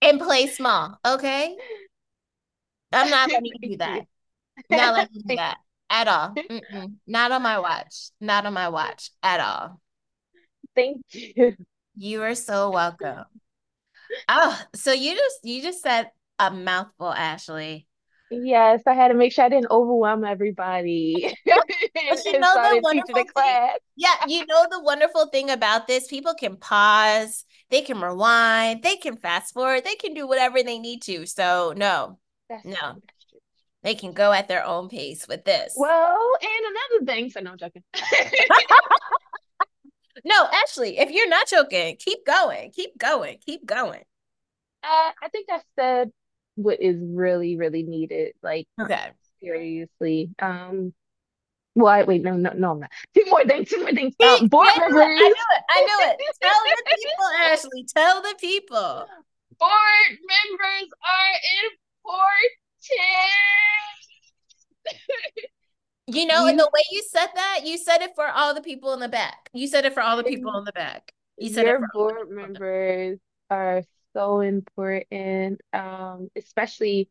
[0.00, 0.98] and play small.
[1.06, 1.56] Okay.
[2.92, 4.06] I'm not letting you do that.
[4.70, 6.34] Not letting you do that at all.
[6.34, 6.94] Mm-mm.
[7.06, 8.10] Not on my watch.
[8.20, 9.80] Not on my watch at all.
[10.74, 11.56] Thank you.
[11.96, 13.24] You are so welcome.
[14.28, 17.86] Oh, so you just you just said a mouthful, Ashlee.
[18.30, 21.64] Yes, I had to make sure I didn't overwhelm everybody But
[22.24, 23.78] you know the teaching the wonderful class.
[23.96, 26.06] Yeah, you know the wonderful thing about this?
[26.06, 30.78] People can pause, they can rewind, they can fast forward, they can do whatever they
[30.78, 31.26] need to.
[31.26, 32.18] So no,
[32.50, 33.00] That's no,
[33.82, 35.72] they can go at their own pace with this.
[35.76, 37.82] Well, and another thing, so no, I'm joking.
[40.24, 44.02] No, actually, if you're not joking, keep going, keep going, keep going.
[44.82, 46.10] Uh, I think I said
[46.56, 48.34] what is really, really needed.
[48.42, 49.12] Like Okay.
[49.42, 50.30] seriously.
[50.38, 50.92] Um,
[51.74, 52.90] well, wait, no, no, no, I'm not.
[53.14, 54.14] Two more things, two more things.
[54.22, 55.00] Um, board I knew it.
[55.00, 55.62] I members, knew it.
[55.70, 56.18] I knew it.
[56.42, 57.86] Tell the people, Ashlee.
[57.94, 59.06] Tell the people.
[59.58, 61.34] board members are
[62.10, 62.60] important.
[66.12, 68.92] You know, and the way you said that, you said it for all the people
[68.94, 69.48] in the back.
[69.52, 71.12] You said it for all the people in the back.
[71.38, 75.60] You said it your for board members are so important.
[75.72, 77.08] Um, especially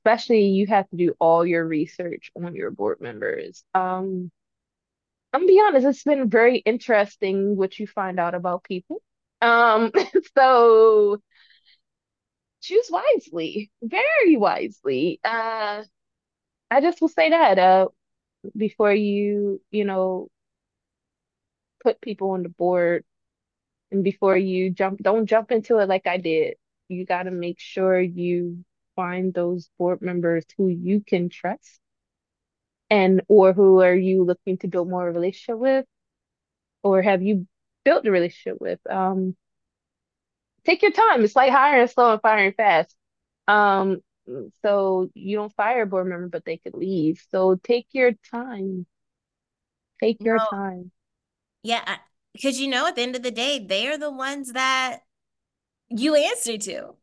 [0.00, 3.62] especially you have to do all your research on your board members.
[3.72, 4.32] Um,
[5.32, 9.00] I'm gonna be honest, it's been very interesting what you find out about people.
[9.42, 9.92] Um,
[10.36, 11.20] so
[12.64, 15.20] choose wisely, very wisely.
[15.24, 15.84] Uh,
[16.70, 17.88] I just will say that uh
[18.56, 20.28] before you, you know,
[21.82, 23.04] put people on the board,
[23.92, 26.56] And before you jump, don't jump into it like I did.
[26.88, 28.64] You got to make sure you
[28.96, 31.80] find those board members who you can trust
[32.90, 35.86] and or who are you looking to build more relationship with
[36.84, 37.46] or have you
[37.84, 38.80] built a relationship with.
[38.90, 39.36] Um,
[40.64, 41.24] take your time.
[41.24, 42.94] It's like hiring slow and firing fast.
[43.48, 44.00] Um,
[44.62, 47.22] so you don't fire a board member, but they could leave.
[47.30, 48.86] So take your time.
[50.00, 50.92] Take your No, time.
[51.62, 51.98] yeah,
[52.32, 55.00] because you know, at the end of the day, they are the ones that
[55.90, 56.94] you answer to.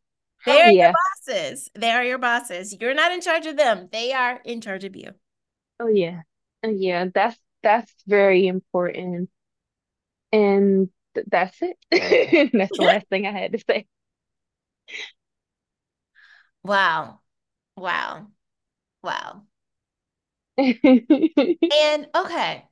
[0.46, 0.90] They Oh are your
[1.28, 1.70] bosses.
[1.76, 2.76] They are your bosses.
[2.80, 3.90] You're not in charge of them.
[3.92, 5.14] They are in charge of you.
[5.80, 6.22] Oh yeah.
[6.64, 9.30] Uh, Yeah, that's that's very important.
[10.34, 11.78] And th that's it.
[12.54, 13.88] That's the last thing I had to say.
[16.64, 17.22] Wow.
[17.78, 18.32] Wow.
[19.04, 19.48] Wow.
[21.72, 22.68] And okay.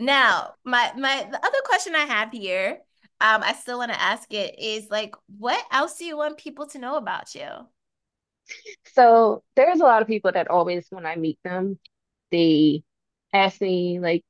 [0.00, 2.80] Now, my my the other question I have here,
[3.20, 6.66] um, I still want to ask it is like, what else do you want people
[6.68, 7.48] to know about you?
[8.94, 11.78] So there's a lot of people that always, when I meet them,
[12.30, 12.82] they
[13.32, 14.24] ask me like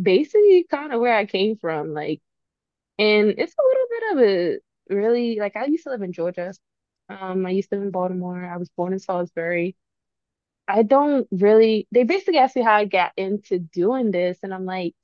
[0.00, 1.94] basically kind of where I came from.
[1.94, 2.20] Like,
[2.98, 4.18] and it's a little bit of
[4.90, 6.52] a really like I used to live in Georgia.
[7.08, 8.44] Um, I used to live in Baltimore.
[8.44, 9.76] I was born in Salisbury.
[10.68, 14.64] I don't really, they basically asked me how I got into doing this, and I'm
[14.66, 14.94] like,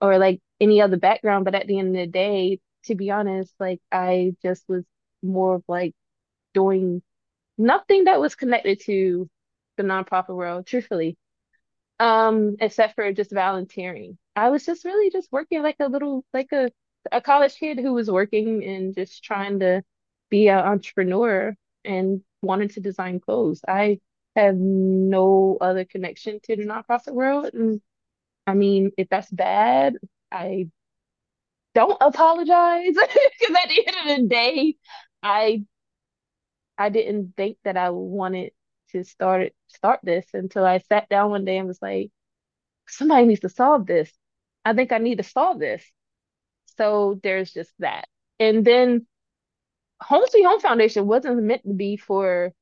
[0.00, 3.54] or like any other background, but at the end of the day, to be honest,
[3.60, 4.84] like I just was
[5.22, 5.94] more of like
[6.54, 7.02] doing
[7.58, 9.28] nothing that was connected to
[9.78, 11.18] the nonprofit world, truthfully,
[12.00, 14.18] um, except for just volunteering.
[14.36, 16.70] I was just really just working like a little, like a,
[17.12, 19.82] a college kid who was working and just trying to
[20.30, 23.60] be an entrepreneur and wanted to design clothes.
[23.66, 24.00] I
[24.36, 27.50] have no other connection to the nonprofit world.
[27.54, 27.80] And
[28.46, 29.96] I mean, if that's bad,
[30.32, 30.68] I
[31.74, 32.94] don't apologize
[33.40, 34.76] because at the end of the day,
[35.22, 35.64] I
[36.76, 38.52] I didn't think that I wanted
[38.90, 42.10] to start start this until I sat down one day and was like,
[42.88, 44.12] somebody needs to solve this.
[44.64, 45.84] I think I need to solve this.
[46.78, 48.08] So there's just that.
[48.40, 49.06] And then
[50.00, 52.52] Home Sweet Home Foundation wasn't meant to be for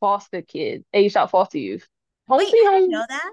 [0.00, 1.86] foster kids, aged out foster youth.
[2.28, 3.32] Home Wait, Sweet Home know that.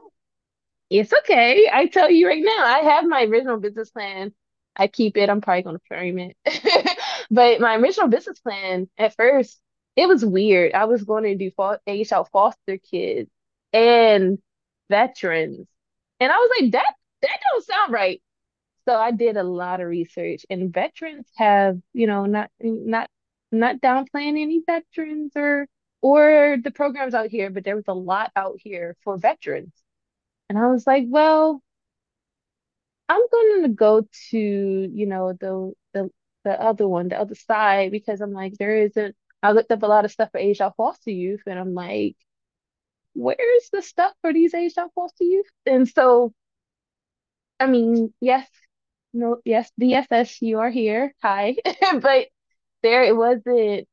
[0.89, 1.69] It's okay.
[1.73, 4.33] I tell you right now, I have my original business plan.
[4.75, 5.29] I keep it.
[5.29, 6.37] I'm probably gonna frame it.
[7.33, 9.59] But my original business plan, at first,
[9.95, 10.73] it was weird.
[10.73, 13.29] I was going to do fo age out foster kids
[13.71, 14.37] and
[14.89, 15.67] veterans.
[16.19, 18.21] And I was like, that that don't sound right.
[18.87, 23.09] So I did a lot of research, and veterans have, you know, not not
[23.51, 25.67] not downplaying any veterans or
[26.01, 29.73] or the programs out here, but there was a lot out here for veterans.
[30.49, 31.63] And I was like, well,
[33.09, 36.09] I'm going to go to, you know, the the
[36.43, 39.15] the other one, the other side, because I'm like, there isn't.
[39.41, 42.15] I looked up a lot of stuff for aged out foster youth, and I'm like,
[43.13, 45.49] where's the stuff for these aged out foster youth?
[45.65, 46.33] And so,
[47.59, 48.49] I mean, yes,
[49.13, 51.13] no, yes, DSS, you are here.
[51.21, 51.55] Hi.
[52.01, 52.27] But
[52.83, 53.87] there it wasn't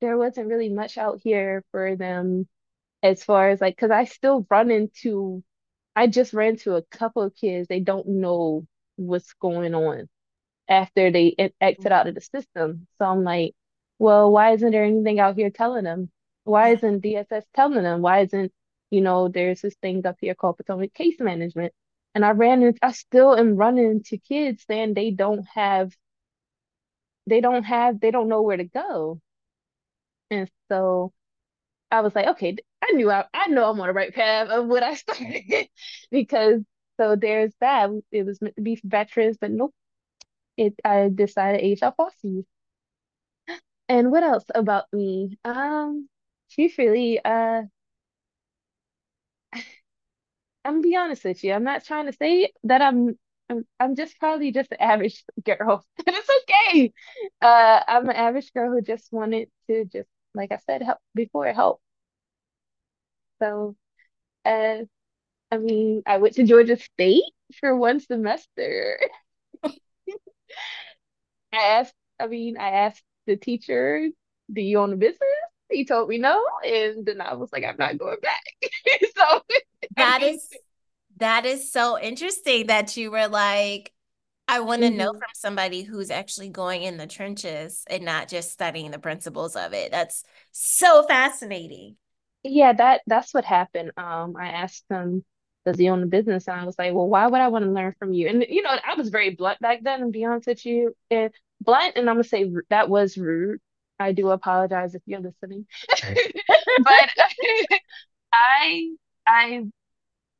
[0.00, 2.48] there wasn't really much out here for them
[3.02, 5.44] as far as like, because I still run into
[5.96, 7.68] I just ran to a couple of kids.
[7.68, 10.08] They don't know what's going on
[10.68, 12.86] after they exit out of the system.
[12.98, 13.54] So I'm like,
[13.98, 16.10] well, why isn't there anything out here telling them?
[16.44, 18.02] Why isn't DSS telling them?
[18.02, 18.52] Why isn't,
[18.90, 21.72] you know, there's this thing up here called Potomac Case Management.
[22.14, 25.94] And I ran into, I still am running into kids saying they don't have,
[27.26, 29.20] they don't have, they don't know where to go.
[30.30, 31.12] And so
[31.90, 34.66] I was like, okay, I knew I, I know I'm on the right path of
[34.68, 35.68] what I started
[36.10, 36.62] because
[37.00, 37.90] so there's that.
[38.12, 39.74] It was meant to be for veterans, but nope.
[40.58, 42.42] It I decided HL Foster
[43.88, 45.38] And what else about me?
[45.44, 46.08] Um,
[46.50, 47.62] truthfully, uh,
[50.64, 51.52] I'm gonna be honest with you.
[51.52, 53.18] I'm not trying to say that I'm
[53.50, 55.84] I'm, I'm just probably just an average girl.
[56.06, 56.92] And it's okay.
[57.40, 61.52] Uh, I'm an average girl who just wanted to just, like I said, help before
[61.52, 61.80] help.
[63.40, 63.76] So,
[64.46, 64.78] uh,
[65.52, 67.24] I mean, I went to Georgia State
[67.60, 68.98] for one semester.
[69.64, 69.68] I
[71.52, 74.08] asked, I mean, I asked the teacher,
[74.52, 75.20] do you own a business?
[75.70, 78.42] He told me no, and then I was like, I'm not going back.
[79.16, 79.40] So,
[79.96, 80.48] That mean, is
[81.18, 83.92] that is so interesting that you were like,
[84.48, 85.18] I want to know mhm.
[85.18, 89.72] from somebody who's actually going in the trenches and not just studying the principles of
[89.72, 89.90] it.
[89.92, 91.96] That's so fascinating.
[92.42, 93.92] Yeah, that that's what happened.
[93.96, 95.24] Um, I asked him.
[95.64, 96.48] does he own a business?
[96.48, 98.28] And I was like, well, why would I want to learn from you?
[98.28, 101.30] And you know, I was very blunt back then, and be honest with you, and
[101.60, 103.60] blunt, and I'm gonna say that was rude.
[104.00, 105.66] I do apologize if you're listening,
[106.84, 107.10] but
[108.32, 108.90] I
[109.26, 109.62] I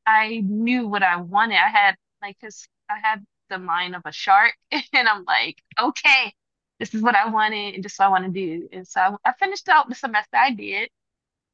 [0.06, 1.56] I knew what I wanted.
[1.56, 4.54] I had like, cause I had the mind of a shark,
[4.92, 6.34] and I'm like, okay,
[6.78, 8.68] this is what I wanted, and this is what I want to do.
[8.72, 10.36] And so I, I finished out the semester.
[10.36, 10.90] I did.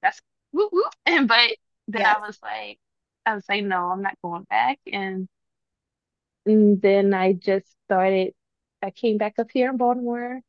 [0.03, 0.21] That's
[0.53, 0.95] whoop whoop.
[1.07, 1.53] And but
[1.89, 2.79] then I was like,
[3.27, 4.79] I was like, no, I'm not going back.
[4.93, 5.29] And,
[6.47, 8.35] and then I just started.
[8.83, 10.41] I came back up here in Baltimore,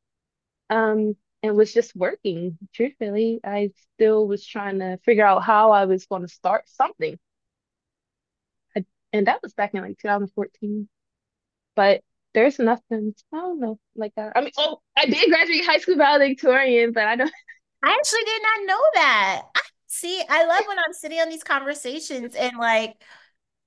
[0.70, 2.58] um, and was just working.
[2.74, 7.20] Truthfully, I still was trying to figure out how I was going to start something.
[9.14, 10.88] And that was back in like 2014.
[11.76, 12.02] But
[12.34, 14.34] there's nothing, I don't know, like that.
[14.36, 17.32] I mean, oh, I did graduate high school valedictorian, but I don't.
[17.84, 19.42] I actually did not know that.
[19.56, 22.96] I, see, I love when I'm sitting on these conversations and like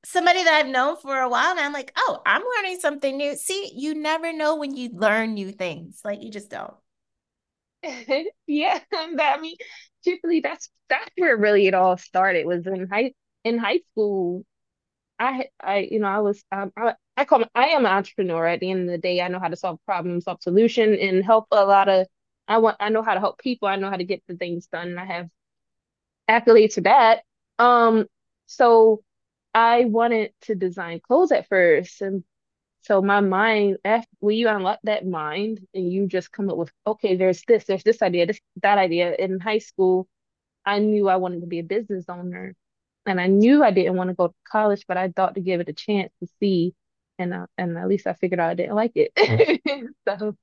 [0.05, 3.36] somebody that I've known for a while and I'm like, oh, I'm learning something new.
[3.36, 6.01] See, you never know when you learn new things.
[6.05, 6.74] Like you just don't.
[8.47, 9.57] Yeah, that I mean,
[10.05, 13.12] truthfully, that's that's where really it all started was in high
[13.45, 14.45] in high school.
[15.22, 18.46] I I you know I was um, I I call I am an entrepreneur.
[18.46, 21.24] At the end of the day, I know how to solve problems, solve solution, and
[21.24, 22.06] help a lot of.
[22.48, 23.68] I want I know how to help people.
[23.68, 24.88] I know how to get the things done.
[24.90, 25.30] and I have
[26.28, 27.22] accolades for that.
[27.58, 28.06] Um,
[28.46, 29.02] so
[29.54, 32.24] I wanted to design clothes at first, and
[32.82, 36.72] so my mind, after when you unlock that mind and you just come up with,
[36.86, 39.14] okay, there's this, there's this idea, this that idea.
[39.16, 40.08] In high school,
[40.66, 42.54] I knew I wanted to be a business owner,
[43.07, 45.61] and I knew I didn't want to go to college, but I thought to give
[45.61, 46.74] it a chance to see,
[47.18, 49.12] and uh, and at least I figured out I didn't like it.
[50.09, 50.36] So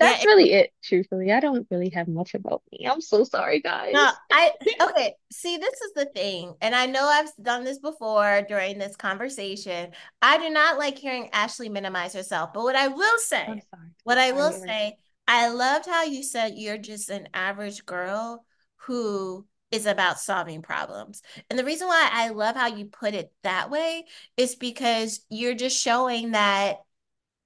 [0.00, 1.30] Yeah, that's really it, truthfully.
[1.32, 2.86] I don't really have much about me.
[2.88, 3.96] I'm so sorry, guys.
[3.96, 4.30] No, guys.
[4.30, 5.16] I okay.
[5.32, 9.92] See, this is the thing, and I know I've done this before during this conversation.
[10.22, 13.90] I do not like hearing Ashlee minimize herself, but what I will I'm say, sorry.
[14.04, 14.78] what I'm I sorry, will Erin.
[14.78, 18.44] say, I loved how you said you're just an average girl
[18.86, 21.22] who is about solving problems.
[21.48, 24.04] And the reason why I love how you put it that way
[24.36, 26.78] is because you're just showing that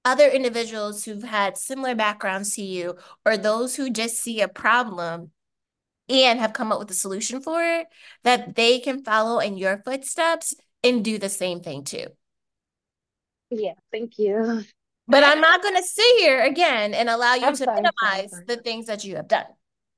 [0.03, 2.95] other individuals who've had similar backgrounds to you
[3.25, 5.31] or those who just see a problem
[6.07, 7.87] and have come up with a solution for it,
[8.23, 10.53] that they can follow in your footsteps
[10.83, 12.05] and do the same thing too.
[13.49, 14.63] Yeah, thank you.
[15.07, 18.31] But I'm not going to sit here again and allow you I'm to sorry, minimize
[18.31, 18.45] sorry.
[18.47, 19.45] the things that you have done.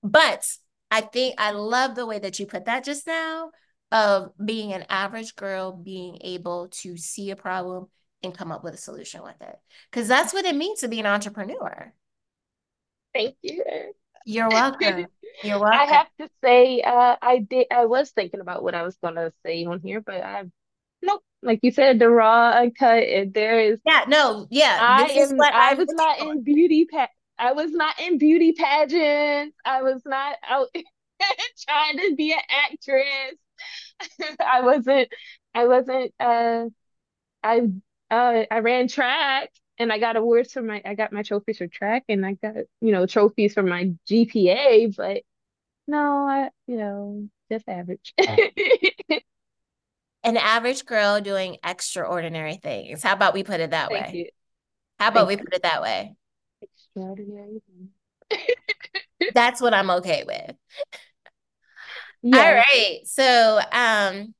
[0.04, 0.46] But
[0.90, 3.52] I think I love the way that you put that just now
[3.92, 7.88] of being an average girl, being able to see a problem
[8.24, 9.56] and come up with a solution with it.
[9.92, 11.94] Because that's what it means to be an entrepreneur.
[13.14, 13.64] Thank you.
[14.26, 15.08] You're welcome.
[15.44, 15.80] You're welcome.
[15.80, 17.68] I have to say, uh, I did.
[17.72, 20.44] I was thinking about what I was gonna say on here, but I
[21.02, 21.22] nope.
[21.44, 23.04] Like you said, the raw uncut.
[23.34, 25.38] There is, Yeah, no, yeah, I this is am.
[25.38, 27.08] what I was not in beauty pa.
[27.40, 29.56] I was not in beauty pageants.
[29.66, 30.68] I was not out
[31.68, 33.36] trying to be an actress.
[34.46, 35.10] I wasn't.
[35.54, 36.14] I wasn't.
[36.20, 36.66] Uh,
[37.44, 37.62] I
[38.10, 40.82] uh, I ran track and I got awards for my.
[40.84, 44.96] I got my trophies for track and I got you know trophies for my GPA,
[44.96, 45.22] but.
[45.90, 48.14] No, I, you know, just average.
[48.20, 49.22] An
[50.36, 53.04] average girl doing extraordinary things.
[53.04, 54.14] How about we put it that Thank way?
[54.14, 54.28] you.
[55.00, 56.18] How about Thank we put it that way?
[59.34, 60.56] That's what I'm okay with.
[62.34, 63.00] All right.
[63.06, 64.34] So, um,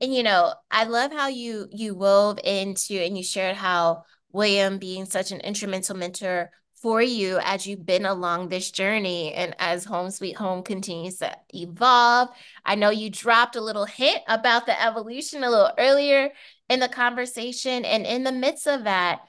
[0.00, 4.78] and you know, I love how you you wove into and you shared how William
[4.78, 6.50] being such an instrumental mentor
[6.82, 11.32] for you as you've been along this journey and as Home Sweet Home continues to
[11.54, 12.30] evolve.
[12.64, 16.30] I know you dropped a little hint about the evolution a little earlier
[16.68, 19.20] in the conversation, and in the midst of that,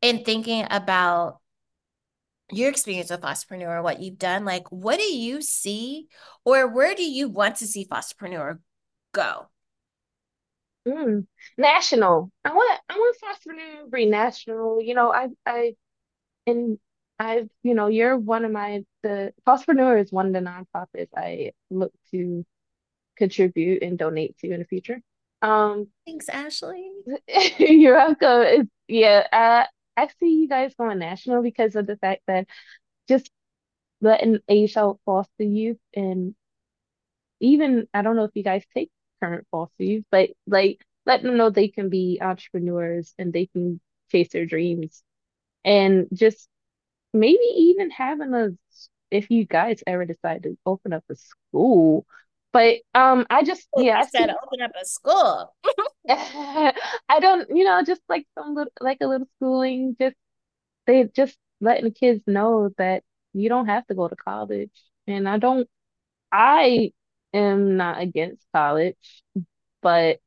[0.00, 1.38] in thinking about
[2.50, 6.06] your experience with Fosterpreneur, what you've done, like what do you see
[6.44, 8.58] or where do you want to see Fosterpreneur
[9.12, 9.48] go?
[10.86, 11.26] Mm.
[11.56, 12.30] National.
[12.44, 14.80] I want I want Foster to be national.
[14.80, 15.74] You know, I I
[16.46, 16.78] and
[17.18, 21.52] I've, you know, you're one of my the Fosterpreneur is one of the nonprofits I
[21.70, 22.46] look to
[23.16, 25.02] contribute and donate to in the future.
[25.42, 26.88] Um, Thanks, Ashlee.
[27.58, 28.42] you're welcome.
[28.42, 29.66] It's, yeah, uh,
[29.98, 32.46] I see you guys going national because of the fact that
[33.08, 33.30] just
[34.00, 36.34] letting age foster youth and
[37.40, 38.90] even I don't know if you guys take
[39.22, 43.80] current foster youth, but like let them know they can be entrepreneurs and they can
[44.10, 45.02] chase their dreams.
[45.64, 46.48] And just
[47.14, 48.50] maybe even having a
[49.10, 52.06] if you guys ever decide to open up a school,
[52.52, 55.54] But um, I just yeah, I said open up a school.
[56.08, 56.72] I
[57.20, 60.16] don't, you know, just like some little, like a little schooling, just
[60.86, 63.02] they just letting the kids know that
[63.34, 64.70] you don't have to go to college.
[65.06, 65.68] And I don't,
[66.32, 66.92] I
[67.34, 68.96] am not against college,
[69.82, 70.20] but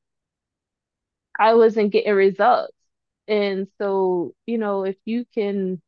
[1.39, 2.73] I wasn't getting results.
[3.27, 5.81] And so, you know, if you can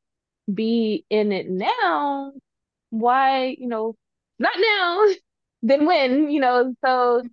[0.54, 2.34] be in it now,
[2.90, 3.96] why, you know,
[4.40, 5.06] not now,
[5.64, 7.24] then when, you know, so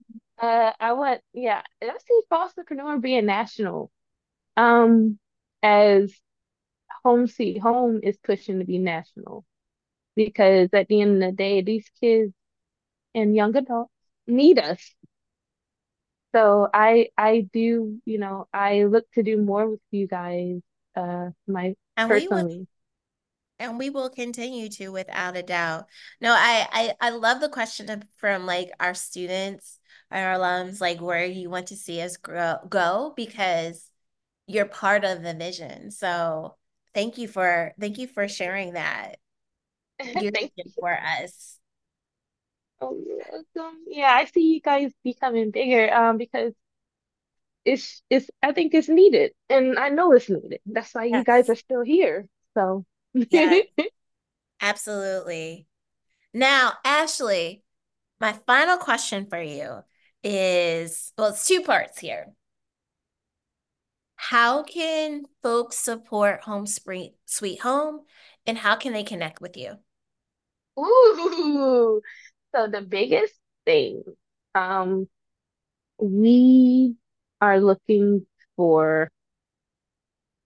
[0.42, 3.92] uh I want, yeah, I see Fosterpreneur being national.
[4.56, 5.18] Um,
[5.62, 6.14] as
[7.04, 9.44] Home Sweet Home is pushing to be national
[10.16, 12.32] because at the end of the day, these kids
[13.14, 13.92] and young adults
[14.26, 14.94] need us.
[16.34, 20.60] So I I do, you know, I look to do more with you guys,
[20.96, 22.66] uh, my And we will personally.
[23.60, 25.86] And we will continue to without a doubt.
[26.20, 29.78] No, I I, I love the question from like our students,
[30.10, 33.88] our alums, like where you want to see us grow go because
[34.46, 35.90] you're part of the vision.
[35.92, 36.56] So
[36.94, 39.18] thank you for thank you for sharing that
[40.04, 40.32] you.
[40.78, 41.58] for us.
[42.80, 43.80] Oh, you're welcome.
[43.86, 46.54] Yeah, I see you guys becoming bigger, um, because
[47.64, 50.60] it's it's I think it's needed, and I know it's needed.
[50.66, 52.26] That's why you guys are still here.
[52.54, 52.84] So,
[53.14, 53.66] Yes,
[54.60, 55.66] absolutely.
[56.32, 57.62] Now, Ashlee,
[58.20, 59.80] my final question for you
[60.22, 62.28] is, well, it's two parts here.
[64.16, 68.00] How can folks support Home Sweet Home
[68.46, 69.78] and how can they connect with you?
[70.78, 72.00] ooh,
[72.54, 73.34] so the biggest
[73.64, 74.02] thing,
[74.54, 75.08] um,
[75.98, 76.96] we
[77.40, 79.10] are looking for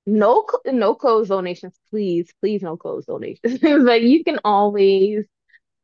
[0.07, 3.61] no no clothes donations, please, please, no clothes donations.
[3.63, 5.25] But you can always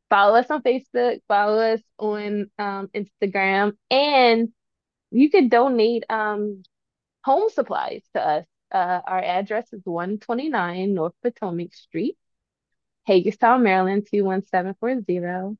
[0.09, 4.49] follow us on Facebook, follow us on um Instagram, and
[5.11, 6.63] you could donate um
[7.23, 8.45] home supplies to us.
[8.71, 12.17] Uh, our address is 129 North Potomac Street,
[13.05, 15.57] Hagerstown, Maryland 21740.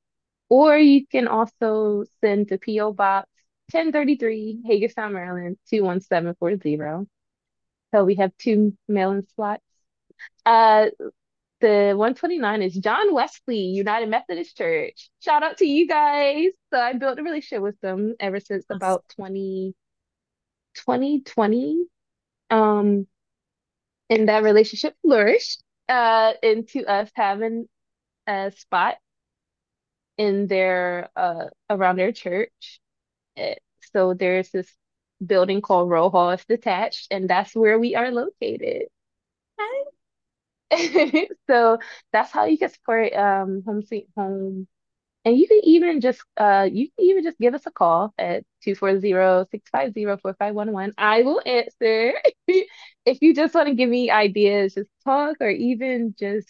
[0.49, 2.93] Or you can also send to P.O.
[2.93, 3.27] Box
[3.71, 7.07] 1033, Hagerstown, Maryland 21740.
[7.93, 9.63] So we have two mailing slots.
[10.45, 10.87] Uh,
[11.61, 15.09] the 129 is John Wesley, United Methodist Church.
[15.21, 16.49] Shout out to you guys.
[16.73, 18.77] So I built a relationship with them ever since Awesome.
[18.77, 19.75] about 20,
[20.75, 21.85] 2020.
[22.51, 23.07] Um,
[24.09, 27.67] and that relationship flourished uh into us having
[28.27, 28.97] a spot
[30.17, 32.79] in their uh around their church.
[33.37, 33.55] Eh,
[33.93, 34.71] So there's this
[35.25, 36.31] building called Row Hall.
[36.31, 38.87] It's detached, and that's where we are located.
[41.47, 41.79] So
[42.13, 44.67] that's how you can support um Home Sweet Home.
[45.25, 48.43] And you can even just uh you can even just give us a call at
[48.63, 50.93] two four zero six five zero four five one one.
[50.97, 52.13] I will answer.
[53.05, 56.49] If you just want to give me ideas, just talk or even just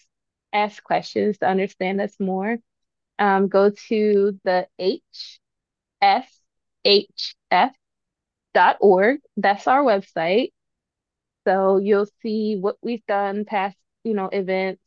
[0.54, 2.58] ask questions to understand us more.
[3.20, 6.26] Um, go to the hshf
[7.52, 7.76] dot
[8.80, 9.20] org.
[9.38, 10.52] That's our website.
[11.48, 14.82] So you'll see what we've done past, you know, events.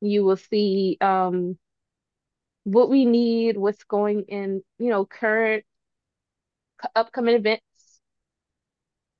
[0.00, 1.58] You will see um
[2.64, 5.64] what we need, what's going in, you know, current
[6.94, 7.64] upcoming events.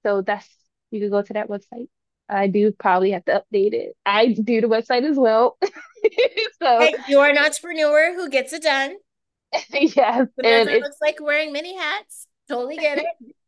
[0.04, 0.48] So that's
[0.90, 1.88] you can go to that website.
[2.28, 3.96] I do probably have to update it.
[4.06, 5.58] I do the website as well.
[6.62, 8.96] So Hey, you're an entrepreneur who gets it done.
[9.72, 12.26] yes, Sometimes and it looks like wearing many hats.
[12.48, 13.06] Totally get it.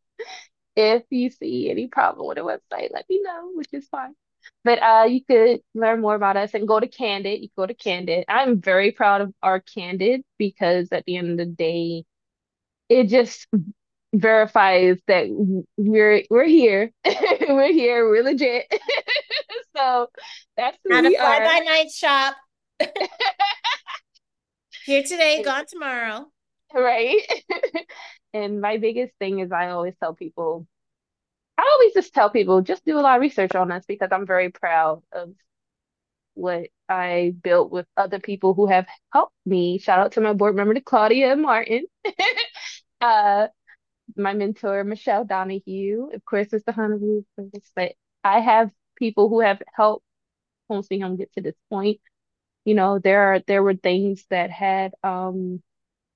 [0.77, 4.15] if you see any problem with the website, let me know, which is fine.
[4.65, 7.43] But uh, you could learn more about us and go to Candid.
[7.43, 8.25] You go to Candid.
[8.29, 12.05] I'm very proud of our Candid because at the end of the day,
[12.89, 13.47] it just
[14.13, 15.27] verifies that
[15.77, 16.93] we're we're here.
[17.49, 18.09] We're here.
[18.09, 18.73] We're legit.
[19.75, 20.09] So
[20.57, 22.37] that's Not a fly are, by night shop.
[24.85, 26.27] Here today, gone tomorrow.
[26.75, 27.21] right?
[28.35, 30.67] And my biggest thing is I always tell people,
[31.59, 34.27] I always just tell people, just do a lot of research on us because I'm
[34.27, 35.35] very proud of
[36.35, 39.79] what I built with other people who have helped me.
[39.79, 41.85] Shout out to my board member, Claudia Martin.
[43.01, 43.49] Uh,
[44.17, 47.25] my mentor, Michelle Donahue, of course, the Honablue
[47.77, 50.05] but I have people who have helped
[50.71, 52.01] Home Sweet Home get to this point.
[52.65, 55.63] You know, there are there were things that had um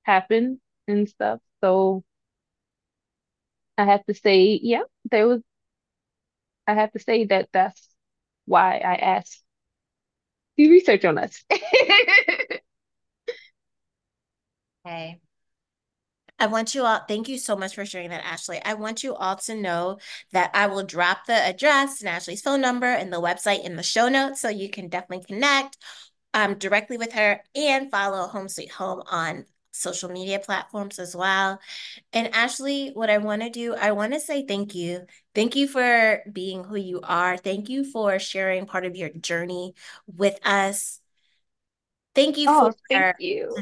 [0.05, 1.41] happened and stuff.
[1.63, 2.05] So
[3.79, 5.43] I have to say, yeah, there was
[6.67, 7.89] I have to say that that's
[8.47, 9.43] why I asked
[10.57, 11.45] do research on us.
[14.87, 15.21] Okay.
[16.39, 18.61] I want you all, thank you so much for sharing that, Ashlee.
[18.65, 19.99] I want you all to know
[20.33, 23.83] that I will drop the address and Ashlee's phone number and the website in the
[23.83, 25.79] show notes so you can definitely connect
[26.35, 29.47] um, directly with her and follow Home Sweet Home on
[29.77, 31.61] social media platforms as well.
[32.13, 35.07] And Ashlee, what I want to do, I want to say thank you.
[35.35, 37.37] Thank you for being who you are.
[37.37, 39.75] Thank you for sharing part of your journey
[40.07, 41.01] with us.
[42.15, 43.57] Thank you Oh, for thank you.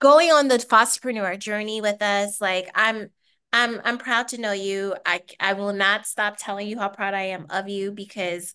[0.00, 2.40] going on the fosterpreneur journey with us.
[2.40, 3.10] Like I'm
[3.52, 4.94] I'm I'm proud to know you.
[5.04, 8.54] I I will not stop telling you how proud I am of you because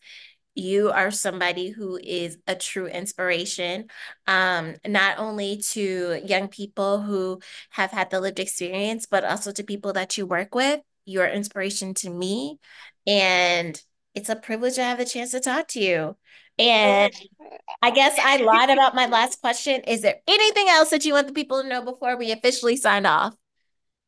[0.56, 3.88] you are somebody who is a true inspiration,
[4.28, 7.39] um, not only to young people who
[7.70, 10.82] have had the lived experience, but also to people that you work with.
[11.06, 12.60] You're inspiration to me.
[13.08, 13.82] And
[14.14, 16.18] it's a privilege to have the chance to talk to you.
[16.60, 17.14] And
[17.82, 19.82] I guess I lied about my last question.
[19.82, 23.06] Is there anything else that you want the people to know before we officially sign
[23.06, 23.36] off?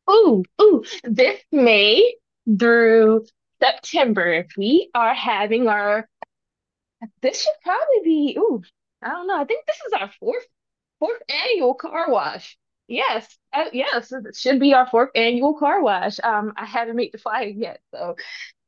[0.09, 2.15] Ooh, ooh, this May
[2.59, 3.25] through
[3.61, 6.07] September, we are having our,
[7.21, 8.61] this should probably be, ooh,
[9.01, 9.39] I don't know.
[9.39, 10.45] I think this is our fourth
[10.99, 12.57] fourth annual car wash.
[12.87, 16.19] Yes, uh, yes, it should be our fourth annual car wash.
[16.23, 18.15] Um, I haven't made the flyer yet, so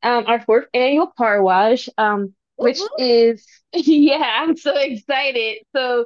[0.04, 5.60] um, our fourth annual car wash, um, which is yeah, I'm so excited.
[5.76, 6.06] So,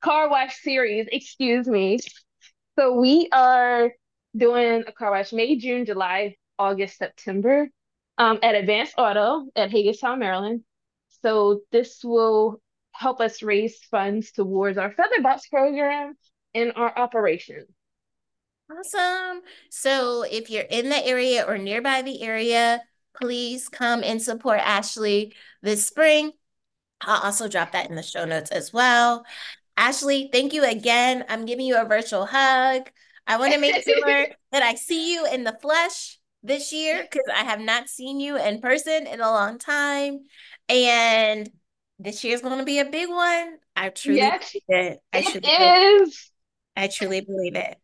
[0.00, 1.98] car wash series, excuse me.
[2.78, 3.90] So we are
[4.36, 7.68] doing a car wash May, June, July, August, September,
[8.16, 10.62] um, at Advanced Auto at Hagerstown, Maryland.
[11.22, 12.60] So this will
[12.92, 16.14] help us raise funds towards our Feather Box program
[16.54, 17.66] and our operation.
[18.70, 19.42] Awesome.
[19.70, 22.80] So if you're in the area or nearby the area,
[23.20, 26.32] please come and support Ashlee this spring.
[27.00, 29.24] I'll also drop that in the show notes as well.
[29.76, 31.24] Ashlee, thank you again.
[31.28, 32.90] I'm giving you a virtual hug.
[33.26, 37.26] I want to make sure that I see you in the flesh this year because
[37.34, 40.20] I have not seen you in person in a long time.
[40.68, 41.50] And
[41.98, 43.58] this year's going to be a big one.
[43.76, 45.00] I truly Yes, believe it.
[45.12, 46.30] I it truly believe, is.
[46.76, 47.76] I truly believe it.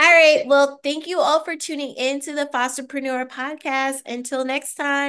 [0.00, 0.44] All right.
[0.46, 3.98] Well, thank you all for tuning in to the Fosterpreneur podcast.
[4.06, 5.06] Until next time.